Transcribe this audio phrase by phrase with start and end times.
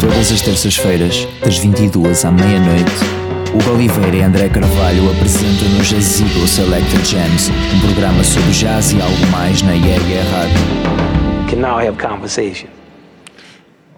[0.00, 2.92] Todas as terças-feiras, das 22 à meia-noite,
[3.52, 8.92] Hugo Oliveira e André Carvalho apresentam no Jazz Eagle Selected Jams, um programa sobre jazz
[8.92, 10.54] e algo mais na Rádio.
[11.50, 12.68] can now have conversation.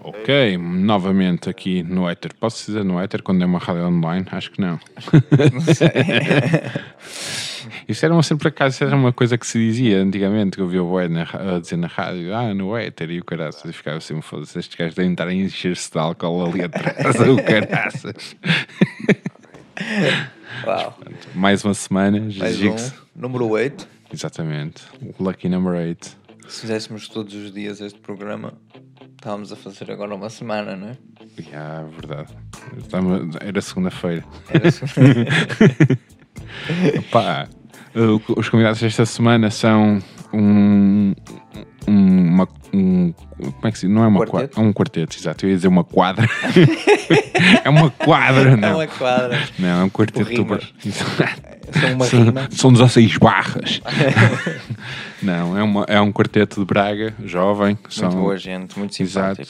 [0.03, 2.31] Ok, novamente aqui no Ether.
[2.39, 4.25] Posso dizer no Ether quando é uma rádio online?
[4.31, 4.79] Acho que não.
[7.87, 10.67] Isso era uma, sempre por acaso, era uma coisa que se dizia antigamente, que eu
[10.67, 13.99] via o Boé a dizer na rádio, ah, no Ether, e o caraças, e ficava
[13.99, 18.35] sempre, foda-se, estes gajos devem estar a encher-se de álcool ali atrás, o caraças.
[20.65, 20.97] Uau.
[21.35, 22.75] Mais uma semana, Mais um.
[23.15, 23.87] Número 8.
[24.13, 24.83] Exatamente,
[25.19, 26.17] Lucky Number 8.
[26.47, 28.53] Se fizéssemos todos os dias este programa,
[29.17, 30.97] estávamos a fazer agora uma semana, não é?
[31.39, 32.33] Yeah, verdade.
[32.77, 34.23] Estava- Era segunda-feira.
[34.49, 34.85] Era assim.
[37.11, 37.47] Pá,
[38.35, 39.99] os convidados desta semana são
[40.33, 41.13] um.
[41.87, 43.95] um- uma, um como é que se diz?
[43.95, 44.55] Não é uma Quarteto?
[44.55, 44.69] quadra.
[44.69, 45.45] Um quarteto, exato.
[45.45, 46.27] Eu ia dizer uma quadra.
[47.63, 48.75] é uma quadra, É não.
[48.75, 49.39] uma quadra.
[49.57, 50.29] Não, é um quarteto.
[51.71, 52.47] São uma São, rima.
[52.51, 53.81] são 16 barras.
[55.21, 57.77] não, é, uma, é um quarteto de Braga, jovem.
[57.89, 59.41] São, Muito boa gente, muito Exato.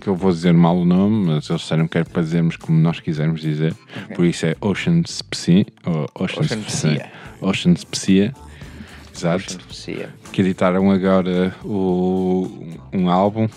[0.00, 2.78] Que eu vou dizer mal o nome, mas eles disseram que é para dizermos como
[2.78, 3.74] nós quisermos dizer.
[4.14, 4.56] Por isso é.
[4.60, 5.22] Ou Ocean's
[6.14, 6.62] Ocean.
[6.62, 7.12] Psia.
[7.42, 8.34] Ocean's Psia.
[9.14, 9.56] Exato.
[9.56, 10.10] Beneficia.
[10.32, 13.48] Que editaram agora o, um álbum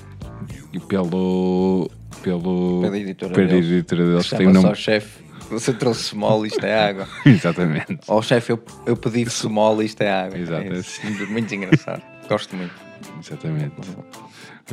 [0.73, 1.89] e pelo.
[2.21, 2.81] pelo.
[2.81, 3.71] Pela editora pela deles.
[3.71, 4.29] editora deles.
[4.29, 4.75] Tem um nome.
[4.75, 5.23] chefe.
[5.49, 7.07] Você trouxe small, isto é água.
[7.25, 7.99] Exatamente.
[8.07, 10.37] Ao chefe, eu, eu pedi small, isto é água.
[10.37, 12.01] Exato, É muito engraçado.
[12.27, 12.73] Gosto muito.
[13.21, 13.75] Exatamente.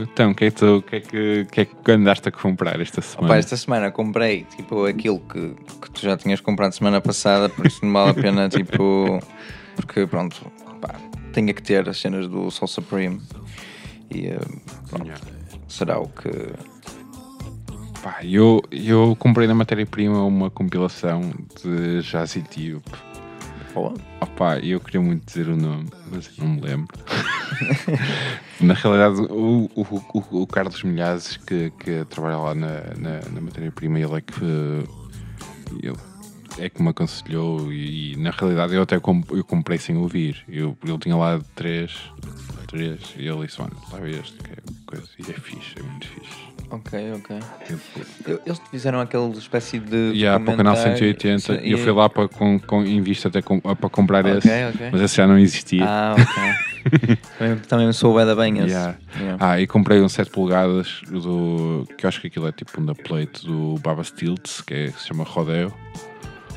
[0.03, 2.33] Então, o que é que tu o que é que, que é que andaste a
[2.33, 3.27] comprar esta semana?
[3.29, 7.67] Opa, esta semana comprei tipo aquilo que, que tu já tinhas comprado semana passada, por
[7.67, 9.21] isso não vale a pena, tipo,
[9.77, 10.41] porque pronto,
[10.81, 10.95] pá,
[11.33, 13.21] tinha que ter as cenas do Soul Supreme
[14.11, 14.39] e eh,
[14.89, 15.25] pronto, Yeah.
[15.69, 16.31] será o que.
[18.03, 21.21] Pá, eu, eu comprei na matéria-prima uma compilação
[21.62, 22.91] de Jazz Etíope.
[24.20, 26.98] Opa, eu queria muito dizer o nome, mas não me lembro.
[28.60, 33.41] na realidade, o, o, o, o Carlos Milhazes, que, que trabalha lá na, na, na
[33.41, 34.44] matéria-prima, ele é que
[35.82, 35.97] ele
[36.58, 40.44] é que me aconselhou e, e, na realidade eu até comp- eu comprei sem ouvir.
[40.48, 41.92] Eu, ele tinha lá três,
[42.66, 44.56] três e ele disse, olha, este, que é
[44.87, 46.50] coisa, e é fixe, é muito fixe.
[46.70, 47.36] Ok, ok.
[47.69, 47.81] Eu,
[48.26, 50.12] Eu- Eles fizeram aquela espécie de.
[50.14, 53.00] E há para o canal documentário, 180 e eu fui lá para, com, com, em
[53.03, 54.88] vista até com- para comprar Ok, esse, ok.
[54.92, 55.84] mas esse já não existia.
[55.84, 57.16] Ah, ok.
[57.38, 58.69] também, também sou bem da bem esse.
[58.69, 58.97] Yeah.
[59.19, 59.36] Yeah.
[59.44, 61.86] Ah, e comprei um 7 polegadas do.
[61.98, 64.87] que eu acho que aquilo é tipo um da plate do Baba Stilts, que, é,
[64.91, 65.72] que se chama Rodeo.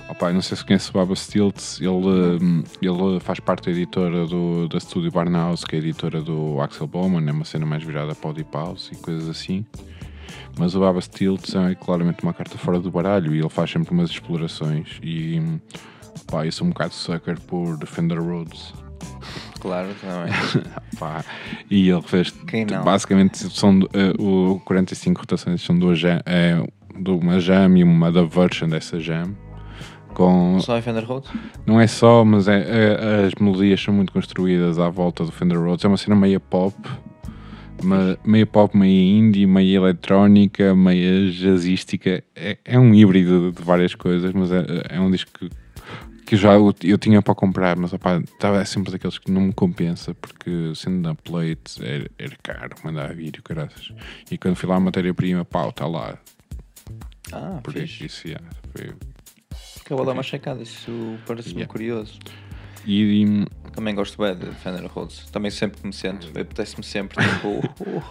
[0.09, 4.27] Opa, não sei se conhece o Baba Stilts, ele, hum, ele faz parte da editora
[4.27, 7.81] do, da Studio Barnhouse, que é a editora do Axel Bowman, é uma cena mais
[7.83, 9.65] virada para o Deep House e coisas assim.
[10.57, 13.91] Mas o Baba Stilts é claramente uma carta fora do baralho e ele faz sempre
[13.91, 14.99] umas explorações.
[15.01, 15.41] E
[16.29, 18.73] pá, eu sou um bocado sucker por Defender Rhodes.
[19.59, 20.33] Claro, também.
[20.99, 21.23] Pá,
[21.71, 22.33] e ele fez
[22.83, 26.61] basicamente são eh, o 45 rotações são duas jam, é,
[26.99, 29.33] de uma jam e uma da version dessa jam
[30.13, 31.31] com Só em Fender Rhodes?
[31.65, 35.57] não é só mas é, é- as melodias são muito construídas à volta do Fender
[35.57, 36.75] Rhodes é uma cena meia pop
[37.83, 43.93] ma- meia pop, meia indie, meia eletrónica, meia jazzística é, é um híbrido de várias
[43.95, 45.49] coisas mas é, é um disco que,
[46.25, 49.41] que já eu, eu tinha para comprar, mas opá, estava é sempre daqueles que não
[49.41, 53.91] me compensa, porque sendo na plate era, era caro mandar vir caraças.
[54.31, 56.17] E quando fui lá a matéria-prima, pau, está lá.
[57.31, 58.05] Ah, Por fixe.
[58.05, 58.45] isso, yeah,
[58.75, 58.93] foi.
[59.89, 61.71] Eu vou dar uma checada, isso parece-me Yeah.
[61.71, 62.17] curioso.
[62.85, 65.29] E, e, Também gosto bem de Fender Rhodes.
[65.31, 67.47] Também sempre que me sento, apetece-me sempre, tipo,
[67.89, 68.03] uh,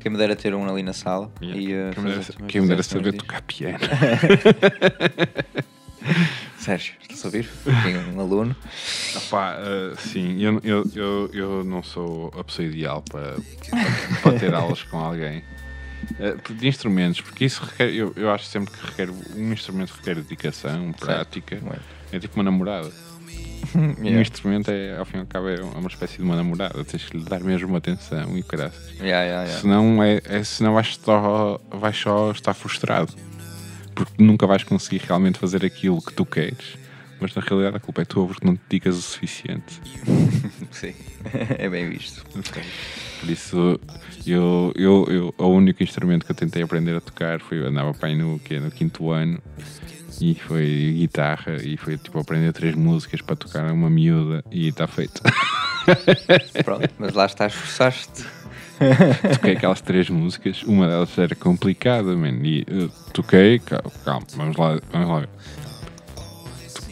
[0.00, 1.30] quem me dera ter um ali na sala.
[1.40, 3.78] yeah, E, uh, quem me dera, quem me dera saber tocar piano.
[6.58, 7.48] Sérgio, estás a ouvir?
[7.82, 8.56] Tenho um aluno.
[9.16, 13.36] Opá, uh, sim, eu, eu, eu, eu não sou a pessoa ideal para,
[14.22, 15.42] para ter aulas com alguém.
[16.18, 20.16] Uh, de instrumentos, porque isso requer, eu, eu acho sempre que requer um instrumento requer
[20.16, 21.56] dedicação, prática.
[21.60, 21.82] Muito.
[22.12, 22.90] É tipo uma namorada.
[23.74, 24.20] Um Yeah.
[24.20, 26.84] instrumento é, ao fim e ao cabo, é uma espécie de uma namorada.
[26.84, 28.72] Tens que lhe dar mesmo atenção e caralho.
[29.00, 29.60] Yeah, yeah, yeah.
[29.60, 33.12] Senão, é, é, senão vais, só, vais só estar frustrado.
[33.94, 36.78] Porque nunca vais conseguir realmente fazer aquilo que tu queres.
[37.20, 39.80] Mas na realidade a culpa é tua porque não te dedicas o suficiente.
[40.70, 40.94] Sim,
[41.58, 42.24] é bem visto.
[43.20, 43.80] Por isso,
[44.24, 47.92] eu, eu, eu, o único instrumento que eu tentei aprender a tocar foi eu andava
[47.92, 49.42] para aí no, no quinto ano
[50.20, 54.86] e foi guitarra e foi tipo aprender três músicas para tocar uma miúda e está
[54.86, 55.20] feito.
[56.64, 58.24] Pronto, mas lá estás, esforçaste.
[59.32, 64.56] toquei aquelas três músicas, uma delas era complicada, man, e eu toquei, cal- calma, vamos
[64.56, 65.28] lá, vamos lá ver.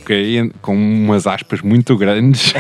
[0.07, 2.55] Toquei com umas aspas muito grandes,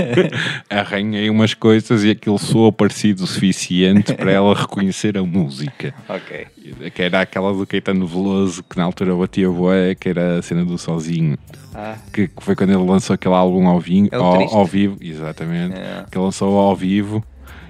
[0.70, 5.94] arranhei umas coisas e aquilo soou parecido o suficiente para ela reconhecer a música.
[6.08, 6.46] Ok.
[6.94, 10.64] Que era aquela do Caetano Veloso, que na altura batia boé, que era a cena
[10.64, 11.36] do Sozinho.
[11.74, 14.96] Ah, Que, que foi quando ele lançou aquele álbum ao, vinho, É ao, ao vivo,
[14.98, 15.74] exatamente.
[15.78, 16.06] É.
[16.10, 17.22] Que lançou ao vivo.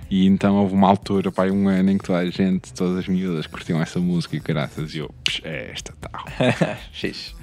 [0.08, 3.08] E então houve uma altura, pá, um ano em que toda a gente, todas as
[3.08, 4.94] miúdas curtiam essa música e graças.
[4.94, 6.24] E eu, "Psh, é esta tal.
[6.92, 7.34] X.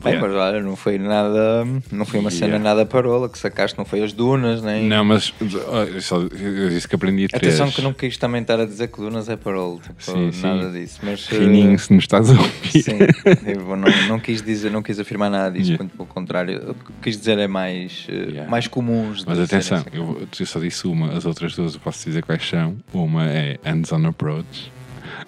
[0.00, 1.66] Bem, mas olha, não foi nada.
[1.90, 2.64] Não foi uma cena Yeah.
[2.64, 4.86] nada parola que sacaste, não foi as dunas, nem.
[4.86, 5.32] Não, mas
[5.68, 7.54] ó, eu, só, eu disse que aprendi três.
[7.54, 10.42] Atenção que não quis também estar a dizer que dunas é parola, tipo, Sim, sim.
[10.42, 10.98] nada disso.
[11.02, 12.82] Mas, eh, Rininho, se nos estás a ouvir.
[12.82, 12.98] Sim,
[13.46, 15.82] eu não, não quis dizer, não quis afirmar nada disso, Yeah.
[15.84, 16.70] muito pelo contrário.
[16.70, 18.50] O que quis dizer é mais, eh, Yeah.
[18.50, 19.20] mais comuns.
[19.20, 22.46] de Mas atenção, eu, eu só disse uma, as outras duas eu posso dizer quais
[22.48, 22.76] são.
[22.92, 24.72] Uma é Hands on Approach,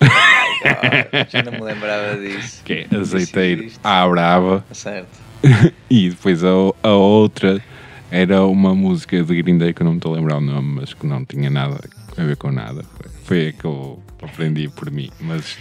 [0.00, 2.62] Ah, já não me lembrava disso.
[2.64, 4.64] que é azeiteiro à brava.
[4.72, 5.24] Certo.
[5.90, 6.48] E depois a,
[6.82, 7.62] a outra
[8.10, 10.80] era uma música de Green Day que eu não me estou a lembrar o nome,
[10.80, 11.78] mas que não tinha nada
[12.16, 12.82] a ver com nada.
[12.82, 15.10] Foi, foi a que eu aprendi por mim.
[15.20, 15.58] Mas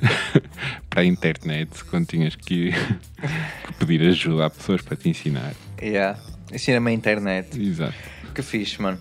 [0.90, 5.54] para a internet, quando tinhas que, que pedir ajuda a pessoas para te ensinar.
[5.80, 6.18] Yeah.
[6.52, 7.58] Ensina-me a internet.
[7.58, 7.94] Exato.
[8.34, 8.98] Que fixe, mano.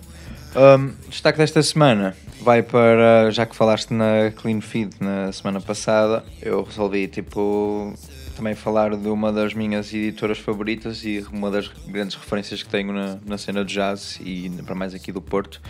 [0.55, 3.31] Um, destaque desta semana vai para.
[3.31, 7.93] Já que falaste na Clean Feed na semana passada, eu resolvi, tipo,
[8.35, 12.91] também falar de uma das minhas editoras favoritas e uma das grandes referências que tenho
[12.91, 15.61] na, na cena de jazz e para mais aqui do Porto,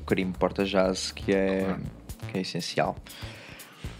[0.00, 1.76] o Carimbo Porta Jazz, que é,
[2.30, 2.96] que é essencial.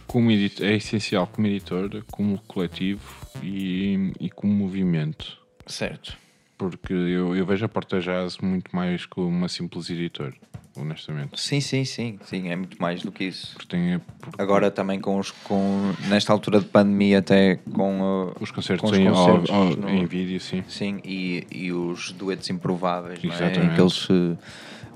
[0.07, 5.39] Como editor, é essencial como editor, como coletivo e, e como movimento.
[5.67, 6.17] Certo.
[6.57, 10.35] Porque eu, eu vejo a Porta Jazz muito mais como uma simples editora,
[10.77, 11.41] honestamente.
[11.41, 13.53] Sim, sim, sim, sim, é muito mais do que isso.
[13.55, 18.33] Porque tem, porque Agora também com os com nesta altura de pandemia até com uh,
[18.41, 20.63] os concertos, com os em, ao- concertos ao- no- em vídeo, sim.
[20.69, 23.37] sim e, e os duetos improváveis não é?
[23.37, 23.75] em Exatamente.
[23.75, 24.39] que eles uh,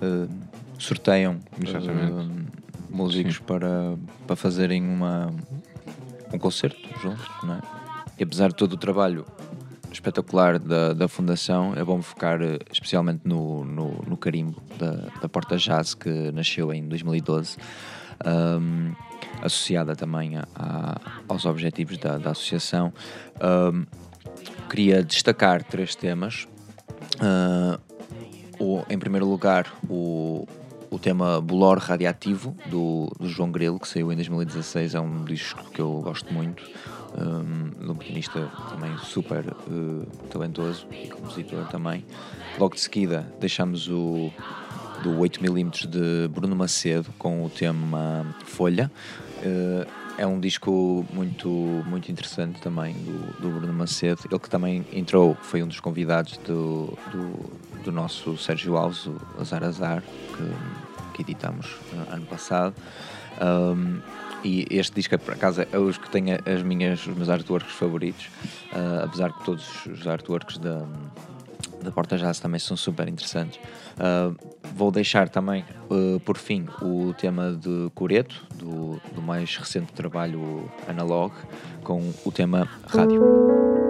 [0.02, 0.28] uh,
[0.78, 2.12] sorteiam Exatamente.
[2.12, 2.46] uh,
[2.90, 3.42] músicos Sim.
[3.42, 5.32] para, para fazerem uma
[6.32, 7.60] um concerto juntos não é?
[8.18, 9.26] e apesar de todo o trabalho
[9.94, 15.28] espetacular da, da Fundação, é bom focar eh, especialmente no, no, no carimbo da, da
[15.28, 17.56] Porta Jazz, que nasceu em 2012,
[18.24, 18.92] ahm,
[19.42, 22.92] associada também a- a- aos objetivos da, da associação.
[23.40, 23.84] Ahm,
[24.68, 26.46] queria destacar três temas.
[27.20, 27.78] Ah,
[28.58, 30.46] o, em primeiro lugar, o,
[30.90, 35.62] o tema Bolor Radiativo, do, do João Grelo, que saiu em 2016, é um disco
[35.72, 36.62] que eu gosto muito,
[37.18, 42.04] um, de um pianista também super eh, talentoso e compositor também.
[42.58, 44.30] Logo de seguida, deixamos o
[45.02, 48.90] do 8mm de Bruno Macedo com o tema Folha.
[49.42, 54.22] Eh, é um disco muito, muito interessante também do, do Bruno Macedo.
[54.30, 59.20] Ele que também entrou, foi um dos convidados do, do, do nosso Sérgio Alves, o
[59.40, 62.74] Azar Azar, que, que editamos eh, ano passado.
[63.40, 64.00] Um,
[64.44, 67.72] e este disco, é, por acaso, é os que tem as minhas, os meus artworks
[67.72, 68.28] favoritos,
[68.72, 70.86] eh, apesar que todos os artworks da,
[71.82, 73.58] da Porta Jazz também são super interessantes.
[73.94, 74.36] Uh,
[74.74, 80.70] vou deixar também, uh, por fim, o tema de Coreto, do, do mais recente trabalho
[80.88, 81.32] Analog,
[81.82, 83.83] com o tema Rádio.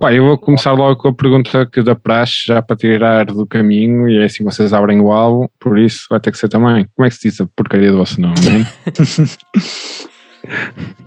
[0.00, 3.46] Opa, eu vou começar logo com a pergunta que da praxe, já para tirar do
[3.46, 6.86] caminho, e é assim vocês abrem o álbum, por isso vai ter que ser também.
[6.96, 8.34] Como é que se diz a porcaria do vosso nome?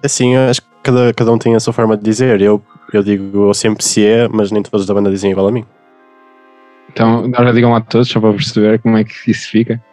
[0.03, 2.39] Assim, eu acho que cada, cada um tem a sua forma de dizer.
[2.39, 2.61] Eu,
[2.93, 5.65] eu digo eu sempre se é, mas nem todos da banda dizem igual a mim.
[6.91, 9.83] então, agora digam lá todos, só para perceber como é que isso fica.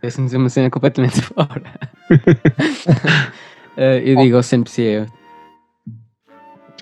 [0.00, 1.62] Parece-me dizer uma cena completamente fora.
[3.80, 5.06] Eh, eu digo sempre se é.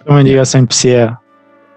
[0.02, 1.14] Também diga sempre se é.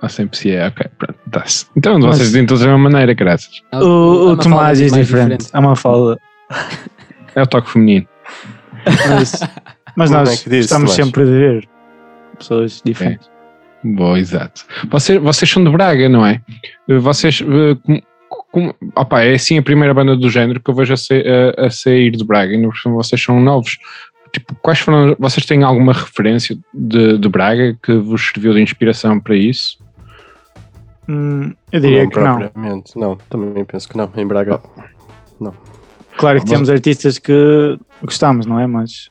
[0.02, 1.66] Ou sempre se é, ok, pronto, dá-se.
[1.76, 3.62] Então Mas- vocês dizem todos da mesma maneira, graças.
[3.74, 5.48] O, o Tomás é diferente.
[5.54, 6.18] É uma falda.
[7.36, 8.08] É o toque feminino.
[9.08, 9.40] Mas,
[9.96, 11.70] mas é nós que diz, estamos sempre a ver
[12.38, 13.30] pessoas diferentes.
[13.84, 14.64] Boa, exato.
[14.90, 16.42] Vocês, vocês são de Braga, não é?
[16.88, 17.42] Vocês.
[17.42, 18.02] eh, como-
[18.52, 21.68] como- opa, é assim a primeira banda do género que eu vejo a, sa- a-
[21.68, 23.78] a sair de Braga, e no vocês são novos.
[24.34, 25.16] Tipo, quais foram.
[25.20, 29.78] Vocês têm alguma referência de, de Braga que vos serviu de inspiração para isso?
[31.10, 32.38] Hum, eu diria não que não.
[32.38, 32.98] propriamente.
[33.00, 34.10] Não, também penso que não.
[34.16, 34.62] Em Braga.
[36.18, 38.68] Claro que Mas- temos artistas que gostamos, não é?
[38.68, 39.10] Mas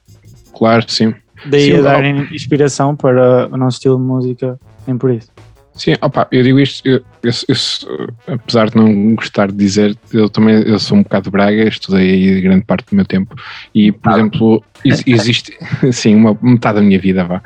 [0.57, 1.15] Claro, sim.
[1.47, 5.31] daí Sim, a darem inspiração para o nosso estilo de música, nem por isso.
[5.79, 10.29] Sim, opa, eu digo isto, eu, eu- eu- apesar de não gostar de dizer, eu
[10.29, 13.37] também eu sou um bocado de Braga, estudei aí grande parte do meu tempo
[13.73, 15.57] e, por exemplo, ex- existe,
[15.93, 17.41] sim, uma metade da minha vida, vá.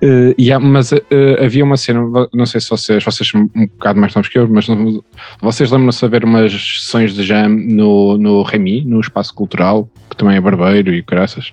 [0.00, 2.00] Eh, e há- mas eh, havia uma cena,
[2.32, 5.04] não sei se vocês, vocês são um bocado mais novos que eu, mas não-
[5.40, 10.16] vocês lembram-se de haver umas sessões de jam no, no Remi, no Espaço Cultural, que
[10.16, 11.52] também é barbeiro e graças?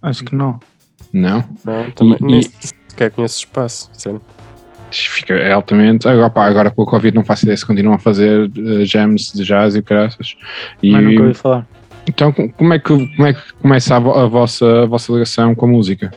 [0.00, 0.58] Acho que não.
[1.12, 1.44] Não?
[1.64, 2.50] Não, também, E- nem e-
[2.88, 3.90] sequer conheço espaço.
[3.92, 4.22] sério.
[4.98, 6.08] Fica é altamente.
[6.08, 9.32] Agora, pá, agora com o Covid não faço ideia se continuam a fazer eh, jams
[9.32, 10.36] de jazz e graças.
[10.82, 11.66] E, Mas nunca ouvi falar.
[12.08, 15.54] então, com- como é, que, como é que começa a, a vossa, a vossa ligação
[15.54, 16.10] com a música?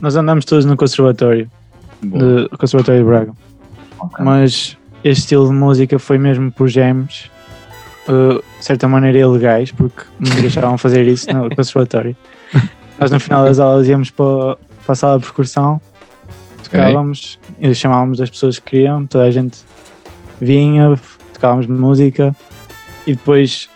[0.00, 1.50] Nós andamos todos no conservatório,
[2.02, 3.32] de, conservatório de Braga.
[4.18, 7.30] Mas este estilo de música foi mesmo por gems,
[8.08, 12.14] uh, de certa maneira ilegais, porque nos deixavam fazer isso no conservatório.
[12.98, 15.80] Nós no final das aulas íamos para, para a sala de percussão,
[16.70, 19.58] tocávamos e chamávamos as pessoas que queriam, toda a gente
[20.40, 20.98] vinha,
[21.32, 22.34] tocávamos música
[23.06, 23.68] e depois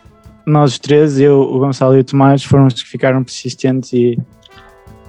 [0.46, 4.18] nós os três, eu, o Gonçalo e o Tomás, foram os que ficaram persistentes e,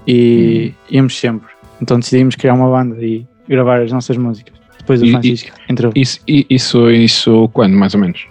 [0.08, 1.50] e íamos sempre.
[1.82, 4.54] Então decidimos criar uma banda e gravar as nossas músicas.
[4.78, 5.92] Depois o E- e- Francisco entrou.
[5.96, 8.26] Isso, isso, isso quando, mais ou menos?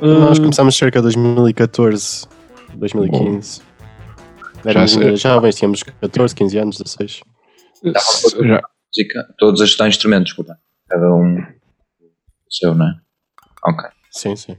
[0.00, 2.26] Nós Uh, começámos cerca de 2014,
[2.76, 3.60] 2015.
[4.64, 5.02] Éramos sei.
[5.02, 7.20] ainda jovens, tínhamos 14, 15 anos, 16.
[7.82, 10.58] Música, todos a estudar instrumentos, portanto,
[10.88, 11.44] cada um o
[12.50, 12.94] seu, não é?
[13.66, 13.88] Ok.
[14.10, 14.56] Sim, sim.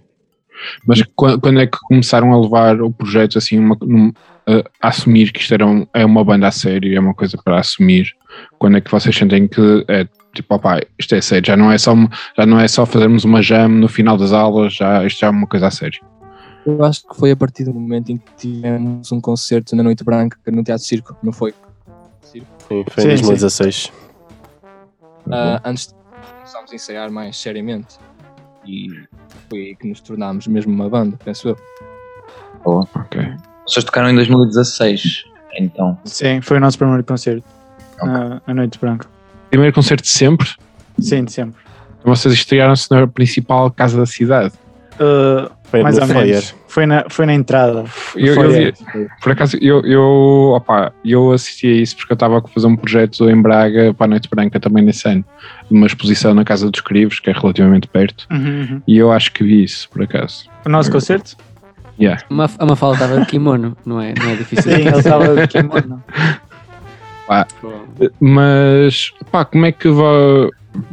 [0.85, 4.11] mas quando, é que começaram a levar o projeto assim uma, num-
[4.81, 7.59] a, assumir que isto era um- é uma banda a sério, é uma coisa para
[7.59, 8.07] assumir?
[8.59, 11.77] Quando é que vocês sentem que é tipo, opá, isto é sério, já não é
[11.77, 11.93] só,
[12.37, 15.31] já não é só fazermos uma jam no final das aulas, já, isto já é
[15.31, 15.99] uma coisa a sério.
[16.65, 20.03] Eu acho que foi a partir do momento em que tivemos um concerto na Noite
[20.03, 21.53] Branca no Teatro Circo, não foi?
[22.31, 23.23] Sim, foi em sim.
[23.23, 23.91] 2016.
[25.31, 25.93] Ah, antes de
[26.35, 27.97] começarmos a ensaiar mais seriamente.
[28.65, 28.87] E
[29.49, 31.57] foi aí que nos tornámos mesmo uma banda, penso eu.
[32.65, 33.21] Ok.
[33.65, 35.25] Vocês tocaram em 2016,
[35.59, 35.97] então.
[36.03, 37.43] sim, foi o nosso primeiro concerto
[38.01, 39.07] na, na Noite Branca.
[39.49, 40.47] Primeiro concerto de sempre,
[40.99, 41.61] Sim, de sempre.
[42.03, 44.53] vocês estrearam-se na principal casa da cidade.
[44.95, 46.55] Uh, Foi mais ou menos.
[46.67, 47.85] Foi na, foi na entrada.
[48.15, 48.73] Eu, eu vi-
[49.21, 52.75] por acaso, eu, eu, opá, eu assisti a isso porque eu estava a fazer um
[52.75, 55.23] projeto em Braga para a Noite Branca também nesse ano,
[55.69, 58.81] uma exposição na Casa dos Crivos, que é relativamente perto, Uhum, uhum.
[58.87, 60.45] e eu acho que vi isso, por acaso.
[60.65, 61.35] O nosso concerto?
[61.99, 62.23] Yeah.
[62.29, 64.71] Uma, a Mafalda estava de kimono, não é, não é difícil.
[64.71, 66.03] Sim, ele estava de kimono.
[68.19, 70.49] Mas, pá, como é que vai.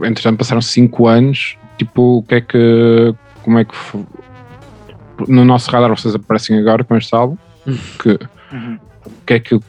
[0.08, 3.14] Entretanto, passaram 5 anos, tipo, o que é que.
[3.42, 3.74] Como é que.
[5.28, 7.36] No nosso radar vocês aparecem agora com este álbum,
[8.02, 8.18] que.
[8.52, 8.78] Uhum.
[9.26, 9.60] Que é que.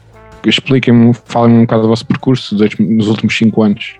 [0.46, 3.96] Expliquem-me, falem um bocado do vosso percurso dos, nos últimos 5 anos.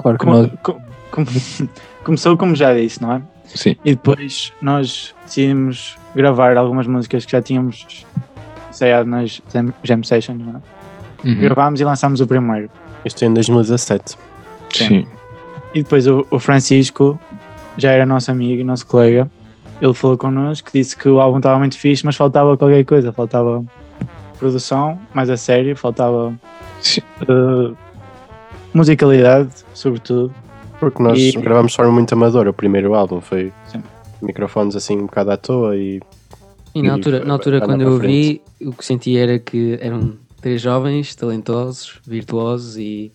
[0.00, 1.26] Claro que Como- nós, co- como-
[2.02, 3.22] começou como já disse, não é?
[3.46, 3.76] Sim.
[3.84, 8.04] E depois nós decidimos gravar algumas músicas que já tínhamos
[8.70, 9.40] ensaiado nas
[9.84, 10.56] jam, sessions, não
[11.24, 11.28] é?
[11.28, 11.40] Uhum.
[11.40, 12.70] Gravámos e lançámos o primeiro.
[13.04, 14.16] Isto é em 2017.
[14.72, 15.06] Sim.
[15.74, 17.18] E depois o, o Francisco
[17.76, 19.30] já era nosso amigo e nosso colega.
[19.80, 23.12] Ele falou connosco, disse que o álbum estava muito fixe, mas faltava qualquer coisa.
[23.12, 23.64] Faltava
[24.38, 26.32] produção, mais a sério, faltava
[27.28, 27.74] eh,
[28.72, 30.32] musicalidade, sobretudo.
[30.80, 32.50] Porque nós E- gravámos de forma muito amadora.
[32.50, 33.82] O primeiro álbum foi Sim.
[34.22, 36.00] microfones assim um bocado à toa e
[36.74, 40.14] E na altura, na altura quando eu a vi, o que senti era que eram
[40.40, 43.12] três jovens, talentosos, virtuosos e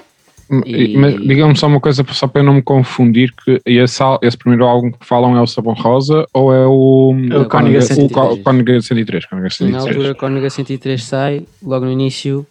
[0.66, 4.36] E- Mas digam-me só uma coisa, só para eu não me confundir, que esse, esse
[4.38, 7.14] primeiro álbum que falam é o Sabão Rosa ou é o...
[7.32, 8.12] É o Cóniga o 103.
[8.12, 9.26] Có- Cóniga 103.
[9.28, 10.08] Cóniga Sim, na 103.
[10.08, 12.48] altura, o 103 sai, logo no início,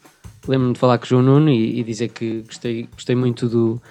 [0.46, 3.82] lembro-me de falar com o João Nuno e, e dizer que gostei, gostei muito do,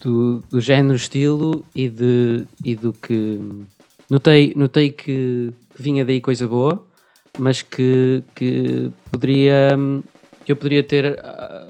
[0.00, 3.38] do, do género, estilo e, de, e do que.
[4.08, 6.82] Notei, notei que vinha daí coisa boa,
[7.38, 9.78] mas que, que poderia.
[10.44, 11.66] que eu poderia ter ah,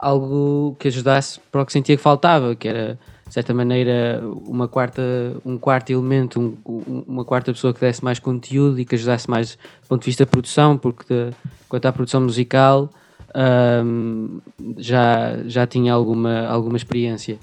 [0.00, 4.66] algo que ajudasse para o que sentia que faltava, que era de certa maneira uma
[4.66, 5.00] quarta,
[5.44, 9.30] um quarto elemento, um- um- uma quarta pessoa que desse mais conteúdo e que ajudasse
[9.30, 11.32] mais do ponto de vista da produção, porque de-
[11.68, 12.90] quanto à produção musical
[13.32, 14.40] ahm,
[14.78, 17.38] já, já tinha alguma, alguma experiência.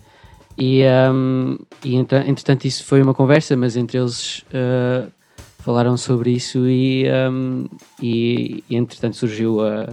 [0.58, 5.08] E, ahm, e entre- entretanto isso foi uma conversa, mas entre eles ah,
[5.60, 7.66] falaram sobre isso e, ahm,
[8.02, 9.88] e, e entretanto surgiu a-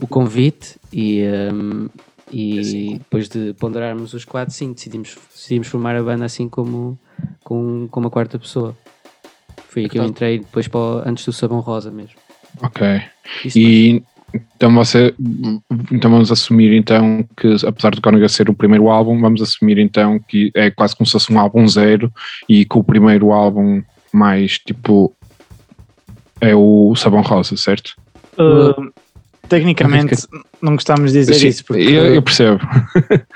[0.00, 1.88] o convite e, ahm,
[2.32, 6.98] e depois de ponderarmos os quatro, sim, decidimos, decidimos formar a banda assim como
[7.42, 8.76] com, com uma quarta pessoa.
[9.68, 12.14] Foi aí que eu entrei depois para o- antes do Sabão Rosa mesmo.
[12.62, 13.02] Ok.
[13.44, 14.02] Isso E
[14.56, 15.14] Então você
[15.92, 20.18] então vamos assumir então que apesar do Cóniga ser o primeiro álbum, vamos assumir então
[20.18, 22.12] que é quase como se fosse um álbum zero
[22.48, 23.80] e que o primeiro álbum
[24.12, 25.14] mais tipo
[26.40, 27.94] é o Sabão Rosa, certo?
[28.36, 28.92] Uh,
[29.48, 30.16] tecnicamente,
[30.60, 32.60] não gostamos de dizer Sim, isso, porque eu, eu percebo.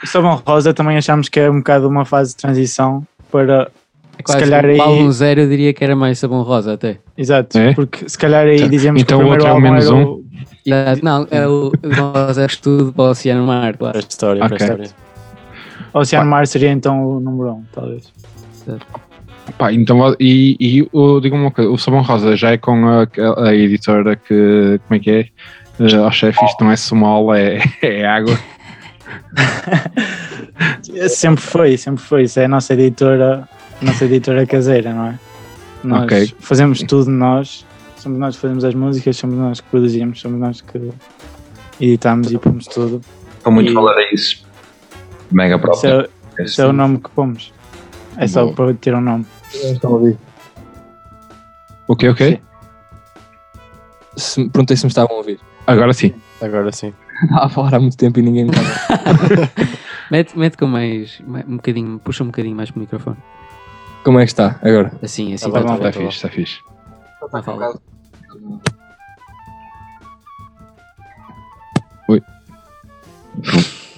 [0.02, 3.70] o Sabão Rosa também achamos que é um bocado uma fase de transição para.
[4.18, 6.98] É quase calhar o aí- álbum zero eu diria que era mais sabão rosa até.
[7.16, 7.72] Exato, É?
[7.72, 8.66] porque se calhar aí Tá.
[8.66, 10.02] dizemos Então que o o primeiro outro é o menos um?
[10.02, 10.24] o-
[11.02, 14.06] não, é o, o rosa estudo para o Oceano Mar, Para a claro.
[14.08, 14.66] história, para Ok.
[14.66, 14.90] a história.
[15.94, 18.12] Oceano Mar seria então o número 1, um, talvez.
[19.56, 23.06] Pá, então, e, e o, diga uma coisa, o Sabão Rosa já é com a,
[23.48, 25.26] a editora que, como é que é?
[25.78, 28.38] Uh, ao chefe, isto não é small, é, é água.
[31.08, 32.22] Sempre foi, sempre foi.
[32.24, 33.48] Isso é a nossa editora,
[33.80, 35.18] nossa editora caseira, não é?
[35.84, 36.34] Nós Ok.
[36.40, 37.64] fazemos tudo nós,
[37.96, 40.90] somos nós que fazemos as músicas, somos nós que produzimos, somos nós que
[41.80, 43.00] editamos e pomos tudo.
[43.44, 44.44] Com muito E- valor a isso.
[45.30, 46.08] Mega próprio.
[46.38, 47.52] é, isso é o nome que pomos.
[48.16, 48.54] É só Boa.
[48.56, 49.24] para ter um nome.
[51.86, 52.40] O que, o quê?
[54.16, 55.38] Se, perguntei se me estavam a ouvir.
[55.68, 56.14] Agora sim.
[56.40, 56.94] Agora sim.
[57.22, 59.50] Estava a falar há muito tempo e ninguém me estava.
[60.10, 63.16] Mete, mete com mais, um bocadinho, puxa um bocadinho mais para o microfone.
[64.02, 64.90] Como é que está agora?
[65.02, 65.86] Assim, assim Tá está bom, tudo.
[65.88, 66.58] Está fixe, está fixe.
[67.30, 67.78] Não fala.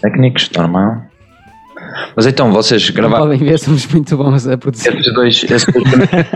[0.01, 1.03] Técnicos, normal.
[2.17, 4.89] Mas então, vocês gravaram podem ver, somos muito bons a produzir.
[4.97, 6.31] esses dois, esses dois, primeiros,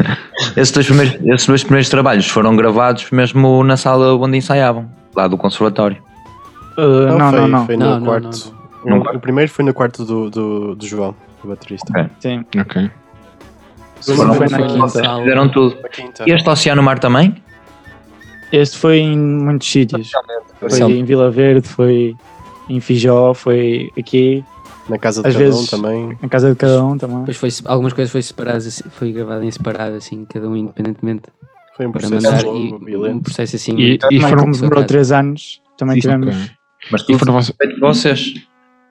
[0.56, 5.26] esses, dois primeiros, esses dois primeiros trabalhos foram gravados mesmo na sala onde ensaiavam, lá
[5.28, 5.96] do conservatório.
[6.76, 7.66] Uh, não, foi, não, não.
[7.66, 8.54] Foi Não, no não, quarto.
[8.84, 11.90] não, O- O primeiro foi no quarto do, do, do João, do baterista.
[11.90, 12.10] Ok.
[12.20, 12.44] Sim.
[12.58, 12.90] Ok.
[14.16, 15.18] Foram- foi na quinta.
[15.20, 15.76] Fizeram tudo.
[16.26, 17.36] E este Oceano Mar também?
[18.52, 20.10] Este foi em muitos sítios.
[20.60, 22.14] Foi em Vila Verde, foi
[22.68, 24.44] em Fijó, foi aqui,
[24.88, 26.18] Na casa de Às cada vezes- um também.
[26.20, 27.18] na casa de cada um também.
[27.24, 31.22] Depois foi, algumas coisas foi separadas, assim- foi gravado em separado, assim, cada um independentemente,
[31.76, 33.76] Foi um processo longo e e um processo assim.
[33.78, 36.28] E- e foram- demorou 3 anos, também Sim, tivemos.
[36.36, 36.50] ok.
[36.92, 38.34] Mas E tudo foram voce- feito por vocês.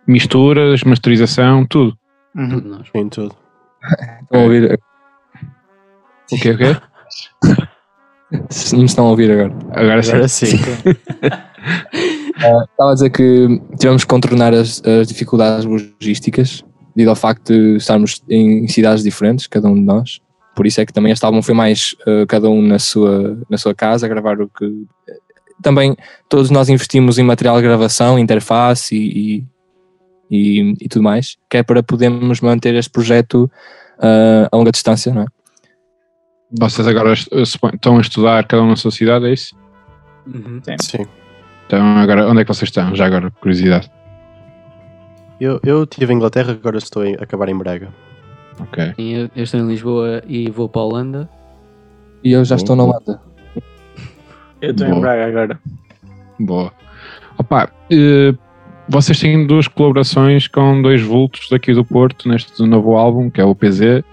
[0.07, 1.95] misturas, masterização, tudo.
[2.35, 2.49] Uhum.
[2.49, 2.87] tudo nós.
[2.95, 3.35] Em tudo.
[4.23, 4.79] Estão a ouvir?
[6.31, 6.77] O quê, o quê?
[8.49, 9.53] Se me estão a ouvir agora.
[9.73, 10.57] Agora sim.
[10.57, 11.47] Agora
[12.39, 12.63] sim.
[12.71, 16.63] Estava a dizer que tivemos que contornar as, as dificuldades logísticas
[16.95, 20.21] devido ao facto de estarmos em cidades diferentes, cada um de nós.
[20.55, 23.57] Por isso é que também este álbum foi mais eh, cada um na sua, na
[23.57, 24.85] sua casa a gravar o que.
[25.61, 25.95] Também
[26.29, 29.45] todos nós investimos em material de gravação, interface e,
[30.29, 33.49] e, e, e tudo mais, que é para podermos manter este projeto
[33.99, 35.25] eh, a longa distância, não é?
[36.59, 39.55] Vocês agora estão a estudar cada um na sua cidade, é isso?
[40.27, 40.61] Uhum.
[40.79, 41.07] Sim.
[41.73, 42.95] Então agora, onde é que vocês estão?
[42.95, 43.89] Já agora, curiosidade.
[45.41, 47.89] Eu, eu estive em Inglaterra, agora estou a acabar em Braga.
[48.59, 48.93] Ok.
[48.95, 51.29] Eu, eu estou em Lisboa e vou para a Holanda.
[52.23, 53.19] E eu já estou na Holanda.
[54.61, 54.97] Eu estou Boa.
[54.99, 55.59] em Braga agora.
[56.39, 56.71] Boa.
[57.39, 58.35] Opa, eh,
[58.87, 63.43] vocês têm duas colaborações com dois vultos daqui do Porto neste novo álbum, que é
[63.43, 64.03] o PZ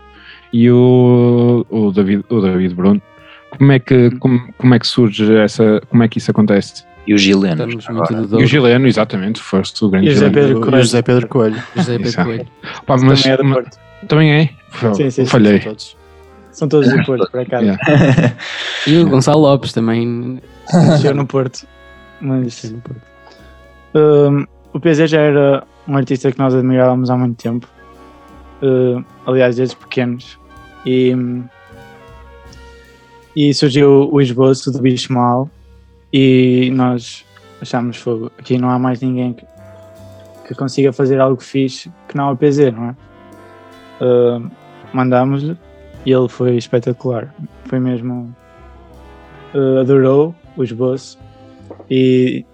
[0.50, 3.02] e o, o, David, o David Bruno.
[3.50, 5.82] Como é, que, como, como é que surge essa.
[5.90, 6.88] Como é que isso acontece?
[7.06, 7.60] E os gilenos.
[7.60, 8.16] Estamos agora.
[8.16, 8.46] muito no E o.
[8.46, 10.46] Gileno, exatamente, foste o grande E o José Gileno.
[10.48, 10.76] Pedro O- e Coelho.
[10.78, 11.62] o José Pedro Coelho.
[11.76, 12.24] José Pedro.
[12.24, 12.46] Coelho.
[12.82, 13.78] Opa, mas, também é do Porto.
[14.08, 14.50] também é?
[14.80, 15.58] Sim, sim, sim, Falhei.
[15.60, 15.96] Todos.
[16.52, 17.64] São todos do Porto, por acaso.
[17.64, 18.36] Yeah.
[18.86, 20.40] E o Gonçalo Lopes também.
[20.72, 21.66] Nasceu no Porto.
[22.20, 22.72] Mas
[23.94, 27.66] hum, o PZ já era um artista que nós admirávamos há muito tempo.
[28.62, 30.38] Hum, aliás, desde pequenos.
[30.84, 31.44] E, hum,
[33.34, 35.48] e surgiu o esboço do Bicho Mal.
[36.12, 37.24] E nós
[37.60, 38.30] achámos fogo.
[38.38, 39.46] Aqui não há mais ninguém que,
[40.48, 42.96] que consiga fazer algo fixe que não o PZ, não é?
[44.02, 44.50] Hum,
[44.92, 45.56] Mandámos-lhe
[46.04, 47.32] e ele foi espetacular.
[47.66, 48.34] Foi mesmo.
[49.54, 51.18] uh, adorou o esboço
[51.88, 52.44] e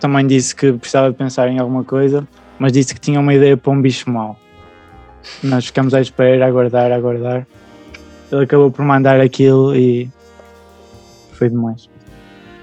[0.00, 2.26] também disse que precisava de pensar em alguma coisa,
[2.58, 4.38] mas disse que tinha uma ideia para um bicho mau.
[5.42, 7.46] Nós ficamos à espera, a aguardar, a aguardar.
[8.30, 10.10] Ele acabou por mandar aquilo e
[11.42, 11.88] foi demais.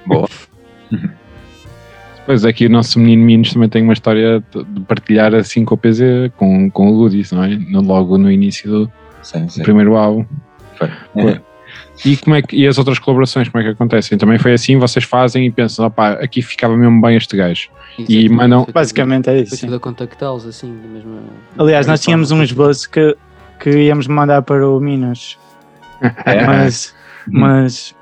[2.26, 5.78] Pois aqui o nosso menino Minos também tem uma história de partilhar assim com o
[5.78, 7.48] PZ, com, com o Goodies, não é?
[7.58, 8.92] No- Logo no início do,
[9.24, 9.64] Sim, do sim.
[9.64, 10.26] primeiro álbum.
[10.78, 10.90] Foi.
[11.14, 11.42] Foi.
[12.06, 14.16] E, como é que, e as outras colaborações, como é que acontecem?
[14.18, 17.70] Também foi assim, vocês fazem e pensam, opá, aqui ficava mesmo bem este gajo.
[17.98, 19.74] E mandam- Basicamente é Foi isso.
[19.76, 21.18] a contactá-los assim, da mesma.
[21.58, 23.18] Aliás, nós tínhamos um esboço que,
[23.60, 25.36] que íamos mandar para o Minas,
[26.26, 26.94] É, mas,
[27.28, 27.96] mas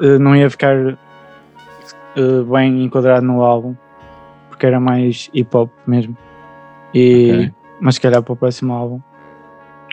[0.00, 3.74] eh, não ia ficar eh, bem enquadrado no álbum,
[4.48, 6.16] porque era mais hip hop mesmo.
[6.94, 7.52] E, Ok.
[7.80, 9.00] Mas se calhar para o próximo álbum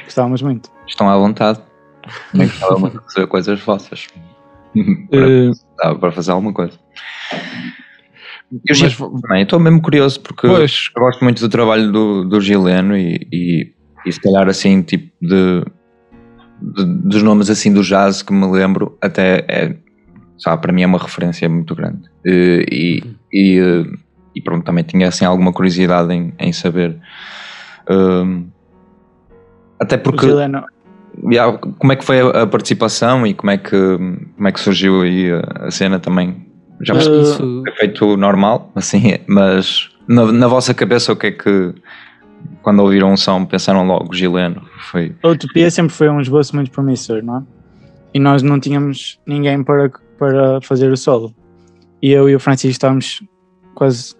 [0.03, 0.71] gostávamos muito.
[0.87, 1.59] Estão à vontade.
[2.33, 4.07] Nem gostava muito de receber coisas vossas.
[5.11, 5.51] Eh,
[5.83, 6.79] Dá para fazer alguma coisa.
[8.51, 12.23] Eu Mas- sinto também, estou mesmo curioso porque Pois, eu gosto muito do trabalho do,
[12.25, 13.73] do Gileno e, e,
[14.05, 15.63] e se calhar assim, tipo de,
[16.61, 19.77] de- dos nomes assim do jazz que me lembro, até é,
[20.37, 22.09] sabe, para mim é uma referência muito grande.
[22.25, 23.97] E, e, e, eh,
[24.35, 26.97] e pronto, também tinha assim alguma curiosidade em, em saber.
[27.89, 28.47] Hum,
[29.79, 30.27] até O porque
[31.23, 33.71] Yeah, como é que foi a, participação e como é que,
[34.35, 36.45] como é que surgiu aí a, cena também?
[36.81, 41.27] Já percebi Eh, isso, é feito normal, assim, mas na, na vossa cabeça o que
[41.27, 41.73] é que
[42.61, 44.61] quando ouviram um som pensaram logo Gileno?
[44.91, 47.43] Foi a Utopia sempre foi um esboço muito promissor, não é?
[48.13, 51.33] E nós não tínhamos ninguém para, para fazer o solo.
[52.01, 53.23] E eu e o Francisco estávamos
[53.73, 54.15] quase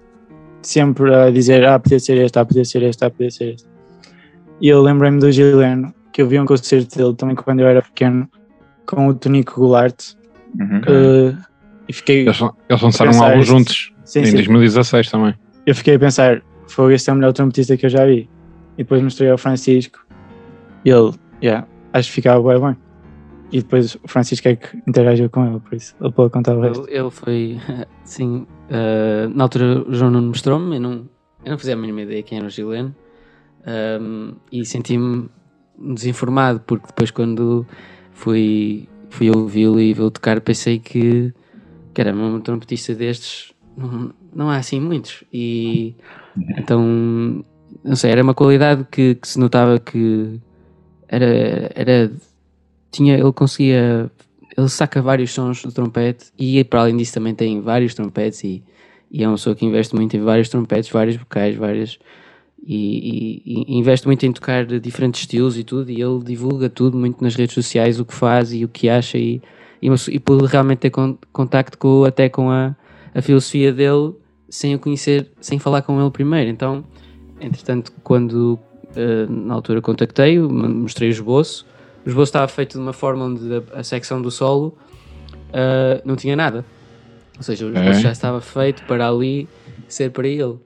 [0.61, 3.67] sempre a dizer: Ah, podia ser este, ah, podia ser este, ah, podia ser este.
[4.61, 7.81] E eu lembrei-me do Gileno, que eu vi um concerto dele também quando eu era
[7.81, 8.27] pequeno,
[8.85, 10.13] com o Tonico Goulart.
[10.57, 11.37] Uhum.
[11.89, 15.35] e fiquei, eles, eles lançaram um álbum juntos sim, em sim, 2016 também.
[15.65, 18.29] eu fiquei a pensar: Foi este é o melhor trompetista que eu já vi.
[18.77, 20.05] E depois mostrei ao Francisco,
[20.83, 22.84] e ele, yeah, acho que ficava bem bem.
[23.55, 26.59] E depois o Francisco é que interagiu com ele, por isso ele pode contar o
[26.59, 26.89] resto.
[26.89, 27.57] ele, ele foi,
[28.03, 30.91] sim, eh, na altura o João Nuno mostrou-me, eu não,
[31.45, 32.93] eu não fazia a mínima ideia quem era o Gileno
[33.65, 35.29] ehm, e senti-me
[35.79, 37.65] desinformado porque depois quando
[38.11, 41.33] fui, fui ouvi-lo e vê-lo tocar pensei que,
[41.97, 45.95] era um trompetista destes, não, não há assim muitos e
[46.57, 47.41] então,
[47.81, 50.41] não sei, era uma qualidade que, que se notava que
[51.07, 52.11] era, era
[52.95, 54.09] tinha, ele conseguia
[54.57, 58.63] ele saca vários sons do trompete e para além disso também tem vários trompetes e,
[59.11, 61.99] e é uma pessoa que investe muito em vários trompetes, vários vocais, várias
[62.65, 66.97] e, e- e investe muito em tocar diferentes estilos e tudo e ele divulga tudo
[66.97, 69.41] muito nas redes sociais o que faz e o que acha e,
[69.81, 72.75] e, e pode realmente ter con- contacto com, até com a,
[73.13, 74.13] a filosofia dele
[74.49, 76.49] sem o conhecer, sem falar com ele primeiro.
[76.49, 76.83] Então,
[77.41, 78.57] entretanto quando
[78.95, 81.65] eh, na altura contactei-o, mostrei o esboço
[82.05, 83.41] o esboço estava feito de uma forma onde
[83.73, 84.77] a, a secção do solo
[85.53, 86.63] ah, não tinha nada.
[87.37, 88.01] Ou seja, o esboço Ok.
[88.01, 89.47] já estava feito para ali
[89.87, 90.57] ser para ele.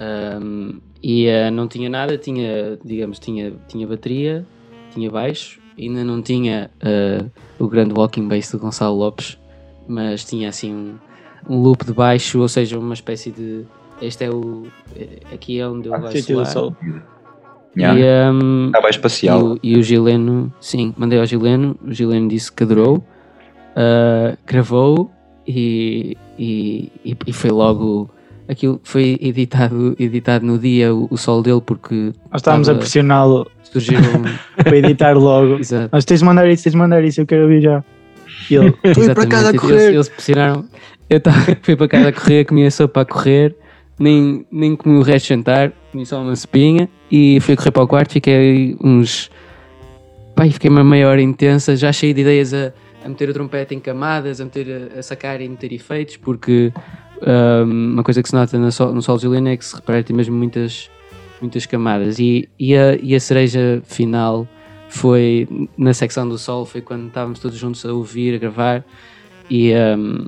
[0.00, 4.44] Ahm, e ah, não tinha nada, tinha, digamos, tinha, tinha bateria,
[4.92, 7.24] tinha baixo, ainda não tinha ah,
[7.58, 9.38] o grande walking bass do Gonçalo Lopes,
[9.86, 10.94] mas tinha assim um,
[11.48, 13.64] um loop de baixo, ou seja, uma espécie de.
[14.00, 14.66] Este é o.
[14.96, 16.72] eh, Aqui é onde vai Sítio do soar.
[17.76, 17.98] Yeah.
[17.98, 19.42] E, ahm, Estava e espacial.
[19.52, 23.04] o, e o Gileno, sim, mandei ao Gileno, o Gileno disse que adorou,
[23.76, 25.10] ah, gravou
[25.46, 28.10] e, e, e- e foi logo.
[28.48, 32.78] Aquilo foi editado, editado no dia o, o solo dele porque Nós estávamos a Estava-
[32.80, 34.02] pressioná-lo surgiram.
[34.56, 35.58] para editar logo.
[35.62, 35.88] Exato.
[35.92, 37.84] Nós tens de mandar isso, tens de mandar isso, eu quero ouvir já.
[38.50, 39.74] E ele, Fui para casa a correr.
[39.74, 40.64] Eles, eles pressionaram.
[41.08, 43.54] Eu tava, fui para casa a correr, comia sopa a correr,
[44.00, 47.82] nem, nem comi o resto de jantar, comi só uma sopinha e fui correr para
[47.82, 48.12] o quarto.
[48.14, 49.30] Fiquei uns.
[50.34, 52.72] Pai, fiquei uma meia hora intensa, já cheio de ideias a,
[53.04, 56.72] a meter o trompete em camadas, a, meter, a sacar e meter efeitos, porque
[57.20, 60.34] ahm, uma coisa que se nota no sol, no de é que se tem mesmo
[60.34, 60.90] muitas,
[61.42, 62.18] muitas camadas.
[62.18, 64.48] E, e, a, e a cereja final
[64.88, 68.82] foi na secção do sol, foi quando estávamos todos juntos a ouvir, a gravar,
[69.50, 70.26] e, ahm,